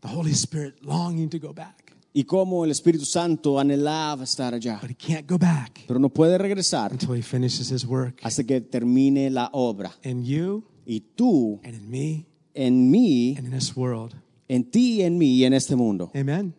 the 0.00 0.08
Holy 0.08 0.32
Spirit 0.32 0.84
longing 0.84 1.28
to 1.30 1.38
go 1.38 1.52
back. 1.52 1.87
Y 2.18 2.24
cómo 2.24 2.64
el 2.64 2.72
Espíritu 2.72 3.04
Santo 3.04 3.60
anhelaba 3.60 4.24
estar 4.24 4.52
allá. 4.52 4.80
But 4.82 4.90
he 4.90 4.94
can't 4.96 5.28
go 5.30 5.38
back 5.38 5.84
Pero 5.86 6.00
no 6.00 6.08
puede 6.08 6.36
regresar 6.36 6.90
until 6.90 7.14
he 7.14 7.22
finishes 7.22 7.70
his 7.70 7.84
work 7.86 8.20
hasta 8.24 8.42
que 8.42 8.60
termine 8.60 9.30
la 9.30 9.48
obra. 9.52 9.92
in 10.02 10.24
you 10.24 10.64
Y 10.84 11.00
tú, 11.14 11.60
and 11.62 11.74
in 11.74 11.88
me 11.88 12.26
en 12.54 12.90
mí, 12.90 13.36
and 13.38 13.46
in 13.46 13.52
this 13.52 13.76
world. 13.76 14.14
en 14.48 14.64
ti, 14.64 15.02
en 15.02 15.16
mí 15.16 15.36
y 15.36 15.44
en 15.44 15.52
este 15.52 15.76
mundo. 15.76 16.10
Amen. 16.14 16.54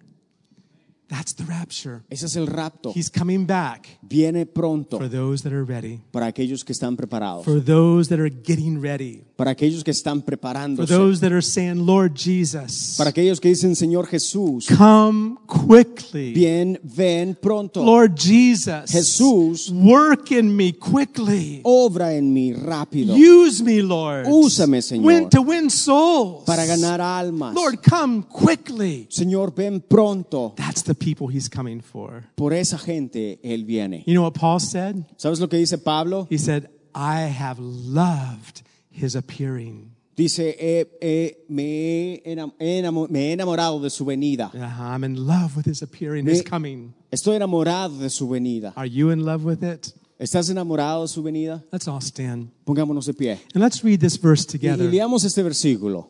That's 1.10 1.34
the 1.34 1.44
rapture. 1.44 2.04
Ese 2.10 2.28
es 2.28 2.36
el 2.36 2.46
rapto. 2.46 2.92
He's 2.96 3.10
coming 3.10 3.48
back 3.48 3.88
Viene 4.08 4.46
pronto 4.46 4.98
for 4.98 5.10
those 5.10 5.42
that 5.42 5.52
are 5.52 5.64
ready, 5.64 6.02
para 6.12 6.28
aquellos 6.28 6.64
que 6.64 6.72
están 6.72 6.96
preparados, 6.96 7.44
for 7.44 7.60
those 7.64 8.10
that 8.10 8.20
are 8.20 8.30
getting 8.30 8.80
ready, 8.80 9.24
para 9.36 9.52
aquellos 9.52 9.84
que 9.84 9.92
están 9.92 10.24
for 10.24 10.86
those 10.86 11.22
that 11.22 11.32
are 11.32 11.42
saying, 11.42 11.86
Lord 11.86 12.14
Jesus, 12.16 12.96
para 12.98 13.10
aquellos 13.10 13.40
que 13.40 13.50
dicen, 13.50 13.76
Señor 13.76 14.06
Jesús, 14.06 14.68
come 14.68 15.38
quickly. 15.48 16.34
bien, 16.34 16.80
ven 16.84 17.36
pronto. 17.36 17.84
Lord 17.84 18.16
Jesus, 18.16 18.92
Jesús, 18.92 19.72
work 19.72 20.32
in 20.32 20.56
me 20.56 20.74
quickly. 20.74 21.62
obra 21.64 22.14
en 22.14 22.32
mí 22.32 22.54
rápido 22.54 23.16
Use 23.16 23.64
me, 23.64 23.82
Lord. 23.82 24.28
Úsame, 24.28 24.82
Señor. 24.82 25.06
Win, 25.06 25.30
to 25.30 25.42
win 25.42 25.70
souls. 25.70 26.44
para 26.46 26.66
ganar 26.66 27.02
almas. 27.02 27.56
Lord, 27.56 27.82
come 27.82 28.24
quickly. 28.24 29.08
Señor, 29.10 29.56
ven 29.56 29.82
pronto. 29.82 30.54
That's 30.56 30.84
the 30.84 30.99
people 31.00 31.28
he's 31.28 31.50
coming 31.50 31.82
for. 31.82 32.26
Por 32.36 32.54
esa 32.54 32.78
gente 32.78 33.40
Él 33.44 33.66
viene. 33.66 34.04
You 34.06 34.14
know 34.14 34.24
what 34.24 34.34
Paul 34.34 34.60
said? 34.60 35.06
¿Sabes 35.18 35.40
lo 35.40 35.48
que 35.48 35.58
dice 35.58 35.78
Pablo? 35.78 36.28
He 36.30 36.38
said, 36.38 36.70
I 36.94 37.22
have 37.30 37.60
loved 37.60 38.62
his 38.92 39.16
appearing. 39.16 39.92
Dice, 40.16 40.40
eh, 40.60 40.86
eh, 41.00 41.38
me, 41.48 42.22
he 42.26 43.32
enamorado 43.32 43.80
de 43.82 43.90
su 43.90 44.04
venida. 44.04 44.52
Uh-huh, 44.54 44.84
I'm 44.94 45.06
in 45.06 45.16
love 45.26 45.56
with 45.56 45.66
his 45.66 45.82
appearing, 45.82 46.26
Me- 46.26 46.34
his 46.34 46.42
coming. 46.44 46.94
Estoy 47.10 47.36
enamorado 47.38 47.98
de 48.00 48.10
su 48.10 48.28
venida. 48.28 48.74
Are 48.76 48.86
you 48.90 49.12
in 49.12 49.24
love 49.24 49.46
with 49.46 49.64
it? 49.64 49.94
¿Estás 50.20 50.50
enamorado 50.50 51.04
de 51.04 51.08
su 51.08 51.24
venida? 51.24 51.64
Let's 51.72 51.88
all 51.88 52.02
stand. 52.02 52.50
Pongámonos 52.66 53.06
de 53.06 53.14
pie. 53.14 53.40
And 53.54 53.64
let's 53.64 53.82
read 53.82 54.02
this 54.02 54.18
verse 54.22 54.46
Y, 54.46 54.58
y 54.58 54.60
together. 54.60 54.92
leamos 54.92 55.24
este 55.24 55.42
versículo. 55.42 56.10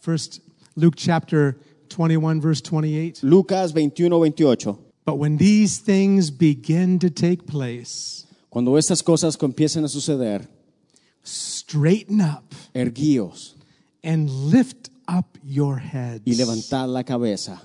First, 0.00 0.38
Luke 0.74 0.96
chapter 0.96 1.58
21, 1.92 2.40
verse 2.40 2.60
28. 2.60 3.22
Lucas 3.22 3.72
21, 3.72 4.32
28. 4.32 4.66
But 5.04 5.18
when 5.18 5.36
these 5.36 5.78
things 5.78 6.30
begin 6.30 6.98
to 6.98 7.10
take 7.10 7.46
place, 7.46 8.26
Cuando 8.52 8.76
estas 8.76 9.02
cosas 9.02 9.38
empiecen 9.40 9.84
a 9.84 9.88
suceder, 9.88 10.46
straighten 11.22 12.20
up 12.20 12.54
erguíos 12.74 13.54
and 14.04 14.28
lift 14.28 14.90
up 15.08 15.38
your 15.42 15.78
heads. 15.78 16.22
y 16.26 16.34
levantad 16.34 16.88
la 16.88 17.02
cabeza, 17.02 17.62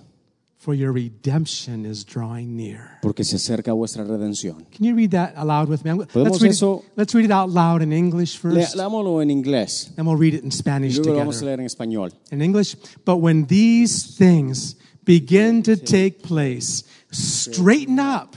for 0.58 0.74
your 0.74 0.92
redemption 0.92 1.86
is 1.86 2.04
drawing 2.04 2.56
near. 2.56 3.00
porque 3.02 3.24
se 3.24 3.36
acerca 3.38 3.74
vuestra 3.74 4.04
redención. 4.04 4.66
Can 4.72 4.86
you 4.86 4.96
read 4.96 5.12
that 5.12 5.34
aloud 5.38 5.70
with 5.70 5.86
me? 5.86 5.94
Let's 5.94 6.42
read, 6.42 6.52
eso? 6.52 6.80
it, 6.80 6.92
let's 6.98 7.14
read 7.14 7.26
it 7.26 7.32
out 7.32 7.50
loud 7.50 7.82
in 7.82 7.94
English 7.94 8.38
first, 8.38 8.76
Leámoslo 8.76 9.22
en 9.22 9.30
inglés 9.30 9.92
and 9.98 10.08
we'll 10.08 10.18
read 10.18 10.34
it 10.34 10.44
in 10.44 10.50
y 10.50 10.56
Spanish 10.56 10.98
luego 10.98 11.14
lo 11.14 11.20
vamos 11.20 11.38
a 11.38 11.40
together. 11.40 11.58
leer 11.58 11.60
en 11.60 11.66
español. 11.66 12.12
In 12.32 12.42
English, 12.42 12.76
but 13.06 13.18
when 13.18 13.46
these 13.46 14.18
things 14.18 14.76
begin 15.06 15.64
to 15.64 15.78
take 15.78 16.22
place, 16.22 16.84
straighten 17.12 18.00
up, 18.00 18.36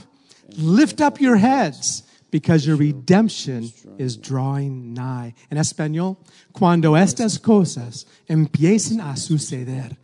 lift 0.57 1.01
up 1.01 1.19
your 1.19 1.35
heads, 1.37 2.03
because 2.31 2.65
your 2.65 2.77
redemption 2.77 3.71
is 3.97 4.15
drawing 4.15 4.93
nigh. 4.93 5.33
En 5.51 5.57
español, 5.57 6.17
cuando 6.53 6.95
estas 6.95 7.37
cosas 7.37 8.05
empiecen 8.29 9.01
a 9.01 9.17
suceder, 9.17 9.97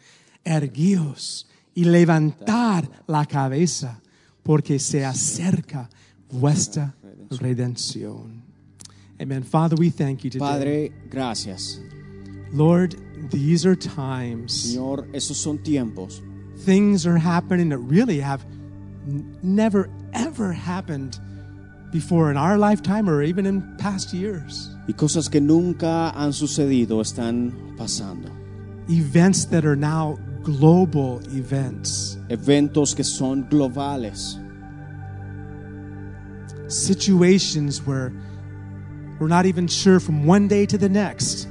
erguíos 0.46 1.47
y 1.78 1.84
levantar 1.84 2.90
la 3.06 3.24
cabeza, 3.28 4.02
porque 4.42 4.80
se 4.80 5.06
acerca 5.06 5.88
vuestra 6.32 6.96
redención. 7.30 8.42
Amen. 9.22 9.44
Father, 9.44 9.78
we 9.78 9.92
thank 9.92 10.24
you 10.24 10.32
today. 10.32 10.40
Padre, 10.40 10.92
gracias. 11.08 11.80
Lord, 12.52 12.96
these 13.30 13.64
are 13.68 13.76
times 13.76 14.74
Señor, 14.74 15.08
esos 15.14 15.38
son 15.38 15.60
tiempos 15.60 16.24
things 16.66 17.06
are 17.06 17.18
happening 17.18 17.70
that 17.70 17.78
really 17.78 18.20
have 18.20 18.44
never 19.44 19.88
ever 20.14 20.54
happened 20.54 21.20
before 21.92 22.32
in 22.32 22.38
our 22.38 22.58
lifetime 22.58 23.08
or 23.08 23.22
even 23.22 23.46
in 23.46 23.62
past 23.78 24.14
years. 24.14 24.76
Y 24.88 24.94
cosas 24.94 25.30
que 25.30 25.42
nunca 25.42 26.10
han 26.16 26.34
sucedido 26.34 27.02
están 27.02 27.76
pasando. 27.78 28.32
Events 28.90 29.46
that 29.46 29.64
are 29.64 29.76
now 29.76 30.18
global 30.48 31.20
events. 31.36 32.18
Eventos 32.30 32.96
que 32.96 33.04
son 33.04 33.44
globales. 33.50 34.40
Situations 36.70 37.86
where 37.86 38.14
we're 39.20 39.28
not 39.28 39.46
even 39.46 39.68
sure 39.68 40.00
from 40.00 40.26
one 40.26 40.48
day 40.48 40.66
to 40.66 40.78
the 40.78 40.88
next 40.88 41.50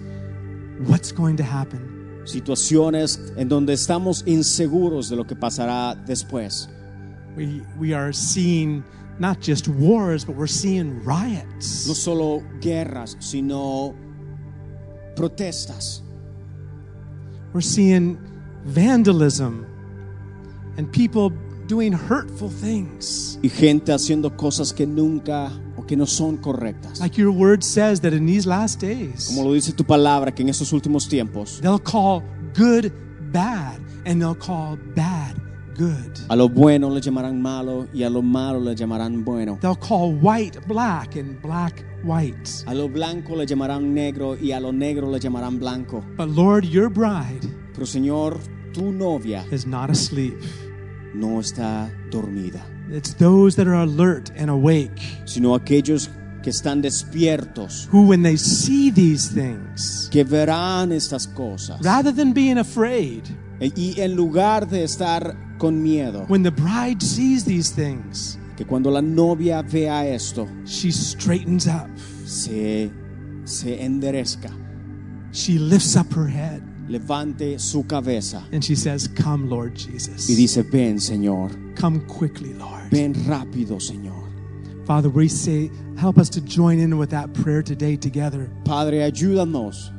what's 0.86 1.12
going 1.12 1.36
to 1.36 1.42
happen. 1.42 2.22
Situaciones 2.24 3.18
en 3.36 3.48
donde 3.48 3.74
estamos 3.74 4.22
inseguros 4.26 5.10
de 5.10 5.16
lo 5.16 5.24
que 5.24 5.36
pasará 5.36 5.94
después. 6.06 6.68
We, 7.36 7.62
we 7.78 7.92
are 7.92 8.12
seeing 8.12 8.82
not 9.18 9.40
just 9.40 9.68
wars, 9.68 10.24
but 10.24 10.36
we're 10.36 10.46
seeing 10.46 11.04
riots. 11.04 11.86
No 11.86 11.92
solo 11.92 12.42
guerras, 12.60 13.16
sino 13.20 13.94
protestas. 15.14 16.00
We're 17.52 17.60
seeing 17.60 18.35
vandalism 18.66 19.64
and 20.76 20.90
people 20.90 21.30
doing 21.66 21.92
hurtful 21.92 22.48
things. 22.48 23.38
Y 23.42 23.48
gente 23.48 23.92
haciendo 23.92 24.36
cosas 24.36 24.72
que 24.72 24.86
nunca 24.86 25.50
o 25.76 25.82
que 25.86 25.96
no 25.96 26.06
son 26.06 26.36
correctas. 26.36 27.00
Like 27.00 27.16
your 27.16 27.30
word 27.30 27.62
says 27.62 28.00
that 28.00 28.12
in 28.12 28.26
these 28.26 28.46
last 28.46 28.80
days, 28.80 29.28
Como 29.28 29.48
lo 29.48 29.54
dice 29.54 29.72
tu 29.72 29.84
palabra, 29.84 30.34
que 30.34 30.42
en 30.42 30.48
estos 30.48 30.72
últimos 30.72 31.08
tiempos 31.08 31.60
they'll 31.60 31.82
call 31.82 32.22
good 32.54 32.92
bad 33.32 33.78
and 34.04 34.20
they'll 34.20 34.34
call 34.34 34.78
bad 34.94 35.36
good. 35.76 36.18
a 36.28 36.36
lo 36.36 36.48
bueno 36.48 36.90
le 36.90 37.00
llamarán 37.00 37.40
malo 37.40 37.86
y 37.92 38.02
a 38.02 38.10
lo 38.10 38.22
malo 38.22 38.60
le 38.60 38.74
llamarán 38.74 39.24
bueno. 39.24 39.58
They'll 39.60 39.76
call 39.78 40.14
white 40.20 40.60
black 40.66 41.16
and 41.16 41.40
black 41.40 41.84
white. 42.04 42.64
A 42.66 42.74
lo 42.74 42.88
blanco 42.88 43.36
le 43.36 43.46
llamarán 43.46 43.92
negro 43.94 44.36
y 44.36 44.52
a 44.52 44.60
lo 44.60 44.72
negro 44.72 45.10
le 45.10 45.18
llamarán 45.18 45.58
blanco. 45.58 46.04
But 46.16 46.28
Lord, 46.28 46.64
your 46.64 46.88
bride 46.88 47.46
Pero 47.76 47.84
Señor, 47.84 48.38
tu 48.76 48.92
novia 48.92 49.42
is 49.50 49.66
not 49.66 49.90
asleep. 49.90 50.34
no 51.14 51.40
está 51.40 51.90
dormida, 52.10 52.60
It's 52.90 53.14
those 53.14 53.56
that 53.56 53.66
are 53.66 53.82
alert 53.82 54.30
and 54.36 54.50
awake 54.50 55.00
sino 55.24 55.54
aquellos 55.54 56.10
que 56.42 56.50
están 56.50 56.82
despiertos, 56.82 57.88
who, 57.90 58.06
when 58.06 58.22
they 58.22 58.36
see 58.36 58.90
these 58.90 59.28
things, 59.32 60.08
que 60.12 60.24
verán 60.24 60.92
estas 60.92 61.26
cosas. 61.26 61.80
rather 61.82 62.12
than 62.12 62.32
being 62.32 62.58
afraid, 62.58 63.22
Y 63.58 63.94
en 63.98 64.14
lugar 64.14 64.68
de 64.68 64.84
estar 64.84 65.34
con 65.58 65.82
miedo, 65.82 66.26
when 66.28 66.42
the 66.42 66.50
bride 66.50 67.00
sees 67.02 67.44
these 67.44 67.70
things, 67.74 68.38
que 68.58 68.66
cuando 68.66 68.90
la 68.90 69.00
novia 69.00 69.62
vea 69.62 70.06
esto, 70.06 70.46
she 70.66 70.92
straightens 70.92 71.66
up. 71.66 71.88
se, 72.26 72.90
se 73.44 73.82
enderezca, 73.82 74.50
She 75.32 75.58
lifts 75.58 75.96
up 75.96 76.12
her 76.14 76.26
head 76.28 76.62
levante 76.88 77.58
su 77.58 77.84
cabeza 77.84 78.42
and 78.52 78.62
she 78.64 78.74
says, 78.76 79.08
Come, 79.08 79.48
Lord 79.48 79.72
y 79.72 79.92
Jesus. 79.92 80.26
dice, 80.26 80.62
ven 80.62 80.96
Señor, 80.98 81.50
Come 81.76 82.00
quickly, 82.06 82.52
Lord. 82.54 82.90
ven 82.90 83.12
rápido 83.26 83.78
Señor. 83.80 84.24
Father, 84.86 85.08
we 85.08 85.26
say, 85.28 85.70
help 85.98 86.16
us 86.16 86.28
to 86.30 86.40
join 86.40 86.78
in 86.78 86.96
with 86.96 87.10
that 87.10 87.32
prayer 87.34 87.60
today 87.62 87.96
together. 87.96 88.48
Padre, 88.64 88.98
ayúdanos, 89.10 89.90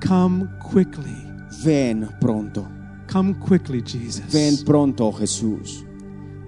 Come 0.00 0.48
quickly. 0.62 1.14
ven 1.62 2.08
pronto, 2.20 2.66
Come 3.06 3.34
quickly, 3.34 3.82
Jesus. 3.82 4.24
ven 4.32 4.56
pronto 4.64 5.12
Jesús. 5.12 5.84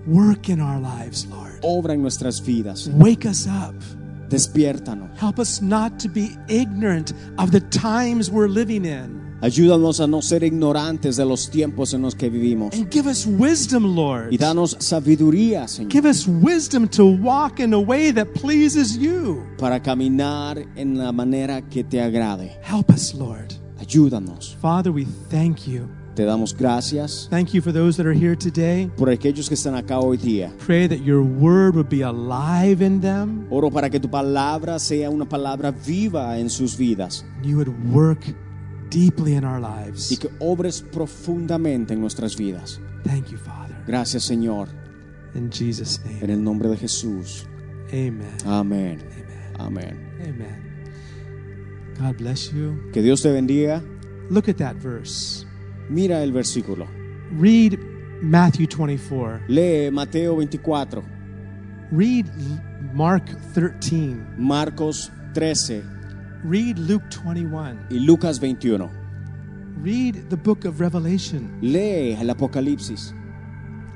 Work 0.06 0.48
in 0.48 0.60
our 0.60 0.78
lives, 0.80 1.26
Lord. 1.26 1.60
Obra 1.62 1.90
en 1.92 2.00
nuestras 2.02 2.40
vidas, 2.40 2.88
Wake 2.88 3.26
us 3.26 3.46
up. 3.46 3.74
despiértanos. 4.28 5.16
Help 5.18 5.38
us 5.38 5.60
not 5.60 5.98
to 6.00 6.08
be 6.08 6.36
ignorant 6.48 7.12
of 7.38 7.50
the 7.52 7.60
times 7.60 8.30
we're 8.30 8.48
living 8.48 8.84
in. 8.84 9.20
Ayúdanos 9.42 10.00
a 10.00 10.06
no 10.06 10.22
ser 10.22 10.42
ignorantes 10.44 11.16
de 11.16 11.24
los 11.26 11.50
tiempos 11.50 11.92
en 11.92 12.02
los 12.02 12.14
que 12.14 12.30
vivimos. 12.30 12.74
And 12.74 12.90
give 12.90 13.06
us 13.08 13.26
wisdom, 13.26 13.94
Lord. 13.94 14.32
Y 14.32 14.38
danos 14.38 14.76
sabiduría, 14.80 15.68
Señor, 15.68 15.92
Give 15.92 16.08
us 16.08 16.26
wisdom 16.26 16.88
to 16.88 17.04
walk 17.04 17.60
in 17.60 17.74
a 17.74 17.78
way 17.78 18.12
that 18.12 18.28
pleases 18.40 18.96
you. 18.98 19.42
para 19.58 19.80
caminar 19.82 20.58
en 20.76 20.96
la 20.96 21.12
manera 21.12 21.60
que 21.62 21.84
te 21.84 22.00
agrade. 22.00 22.52
Help 22.62 22.90
us, 22.90 23.14
Lord. 23.14 23.52
Ayúdanos. 23.78 24.56
Father, 24.60 24.90
we 24.90 25.06
thank 25.30 25.66
you. 25.66 25.86
Te 26.16 26.24
damos 26.24 26.56
gracias 26.56 27.28
Thank 27.28 27.52
you 27.52 27.60
for 27.60 27.74
those 27.74 27.98
that 27.98 28.06
are 28.06 28.14
here 28.18 28.34
today. 28.34 28.90
por 28.96 29.10
aquellos 29.10 29.48
que 29.50 29.54
están 29.54 29.74
acá 29.74 29.98
hoy 30.00 30.16
día. 30.16 30.50
Pray 30.66 30.88
that 30.88 31.04
your 31.04 31.20
word 31.22 31.74
would 31.76 31.90
be 31.90 32.00
alive 32.02 32.80
in 32.82 33.02
them. 33.02 33.46
Oro 33.50 33.70
para 33.70 33.90
que 33.90 34.00
tu 34.00 34.08
palabra 34.08 34.78
sea 34.78 35.10
una 35.10 35.28
palabra 35.28 35.70
viva 35.72 36.38
en 36.38 36.48
sus 36.48 36.74
vidas 36.78 37.22
You 37.44 37.58
would 37.58 37.68
work 37.92 38.34
deeply 38.90 39.34
in 39.34 39.44
our 39.44 39.60
y 39.60 39.84
lives. 39.86 40.18
que 40.18 40.28
obres 40.38 40.82
profundamente 40.82 41.94
en 41.94 42.00
nuestras 42.00 42.36
vidas. 42.36 42.80
Thank 43.04 43.28
you, 43.30 43.38
Father. 43.38 43.76
Gracias, 43.86 44.24
Señor, 44.24 44.68
In 45.34 45.50
Jesus' 45.50 46.00
en 46.04 46.20
name. 46.20 46.32
el 46.32 46.42
nombre 46.42 46.68
de 46.68 46.76
Jesús. 46.76 47.46
Amen. 47.92 48.26
Amén. 48.44 48.98
Amén. 49.58 49.96
Amen. 50.20 50.66
God 51.98 52.16
bless 52.16 52.52
you. 52.52 52.78
Que 52.92 53.02
Dios 53.02 53.22
te 53.22 53.30
bendiga. 53.30 53.82
Look 54.30 54.48
at 54.48 54.56
that 54.58 54.76
verse. 54.76 55.46
Mira 55.88 56.22
el 56.22 56.32
versículo. 56.32 56.86
Read 57.38 57.78
Matthew 58.22 58.66
24. 58.66 59.42
Lee 59.48 59.90
Mateo 59.90 60.36
24, 60.36 61.02
Read 61.92 62.26
Mark 62.94 63.24
13. 63.54 64.16
Marcos 64.38 65.10
13 65.34 65.82
Read 66.48 66.78
Luke 66.78 67.04
21. 67.10 67.76
y 67.90 67.98
Lucas 67.98 68.38
21. 68.40 68.88
Read 69.82 70.28
the 70.30 70.36
book 70.36 70.64
of 70.64 70.80
Revelation. 70.80 71.50
Lee 71.60 72.12
el 72.14 72.30
Apocalipsis 72.30 73.12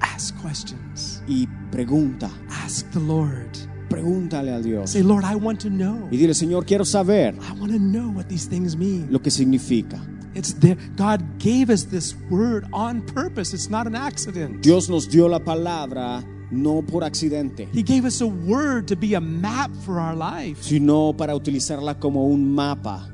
Ask 0.01 0.35
questions. 0.41 1.23
y 1.29 1.47
pregunta. 1.71 2.31
Ask 2.65 2.91
the 2.91 3.01
Lord. 3.01 3.49
Pregúntale 3.89 4.53
a 4.55 4.61
Dios. 4.61 4.91
Say, 4.91 5.03
Lord, 5.03 5.25
I 5.25 5.35
want 5.37 5.61
to 5.61 5.69
know. 5.71 6.09
Y 6.11 6.17
dile, 6.17 6.35
Señor, 6.35 6.65
quiero 6.67 6.85
saber 6.85 7.35
I 7.41 7.53
want 7.59 7.73
to 7.73 7.79
know 7.79 8.11
what 8.11 8.29
these 8.29 8.47
things 8.49 8.77
mean. 8.77 9.09
lo 9.11 9.21
que 9.21 9.31
significa. 9.31 9.99
It's 10.35 10.53
there. 10.61 10.77
God 10.97 11.23
gave 11.41 11.71
us 11.71 11.85
this 11.87 12.15
word 12.31 12.65
on 12.73 13.03
purpose. 13.03 13.53
It's 13.53 13.69
not 13.69 13.87
an 13.89 13.97
accident. 13.97 14.63
Dios 14.63 14.89
nos 14.89 15.09
dio 15.09 15.27
la 15.29 15.41
palabra 15.41 16.23
no 16.51 16.83
por 16.83 17.05
accidente, 17.05 17.69
He 17.73 17.83
gave 17.83 18.05
us 18.07 18.21
a 18.21 18.27
word 18.27 18.87
to 18.87 18.97
be 18.97 19.15
a 19.15 19.21
map 19.21 19.71
for 19.85 19.99
our 19.99 20.17
life. 20.17 20.63
sino 20.63 21.15
para 21.17 21.35
utilizarla 21.35 21.99
como 21.99 22.27
un 22.27 22.53
mapa. 22.55 23.09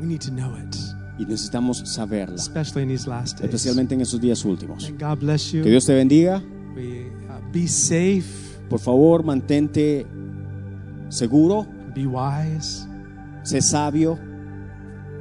We 0.00 0.06
need 0.06 0.20
to 0.22 0.30
know 0.30 0.56
it, 0.56 0.74
Y 1.18 1.26
necesitamos 1.26 1.82
saberla, 1.84 2.36
especially 2.36 2.82
in 2.84 2.88
these 2.88 3.06
last 3.08 3.38
days. 3.38 3.52
especialmente 3.52 3.94
en 3.94 4.00
estos 4.00 4.20
días 4.20 4.44
últimos. 4.44 4.84
And 4.88 4.98
God 4.98 5.18
bless 5.20 5.52
you. 5.52 5.62
Que 5.62 5.68
Dios 5.70 5.84
te 5.84 5.94
bendiga. 5.94 6.42
We, 6.74 7.10
uh, 7.28 7.52
be 7.52 7.66
safe, 7.68 8.24
Por 8.70 8.78
favor, 8.80 9.22
mantente 9.24 10.06
seguro, 11.10 11.66
be 11.94 12.06
wise, 12.06 12.86
sé 13.42 13.60
sabio 13.60 14.18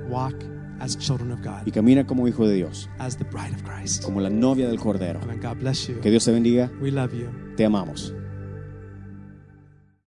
walk 0.09 0.35
as 0.79 0.95
children 0.97 1.31
of 1.31 1.41
God, 1.41 1.65
y 1.65 1.71
camina 1.71 2.05
como 2.07 2.27
hijo 2.27 2.47
de 2.47 2.53
Dios, 2.55 2.87
as 2.99 3.17
the 3.17 3.25
bride 3.25 3.53
of 3.53 3.63
Christ. 3.63 4.03
como 4.03 4.21
la 4.21 4.29
novia 4.29 4.67
del 4.69 4.79
Cordero. 4.79 5.19
Amen. 5.23 5.39
God 5.41 5.57
bless 5.59 5.87
you. 5.87 5.99
Que 5.99 6.09
Dios 6.09 6.23
te 6.23 6.31
bendiga. 6.31 6.71
We 6.81 6.91
love 6.91 7.11
you. 7.13 7.27
Te 7.59 7.65
amamos. 7.65 8.18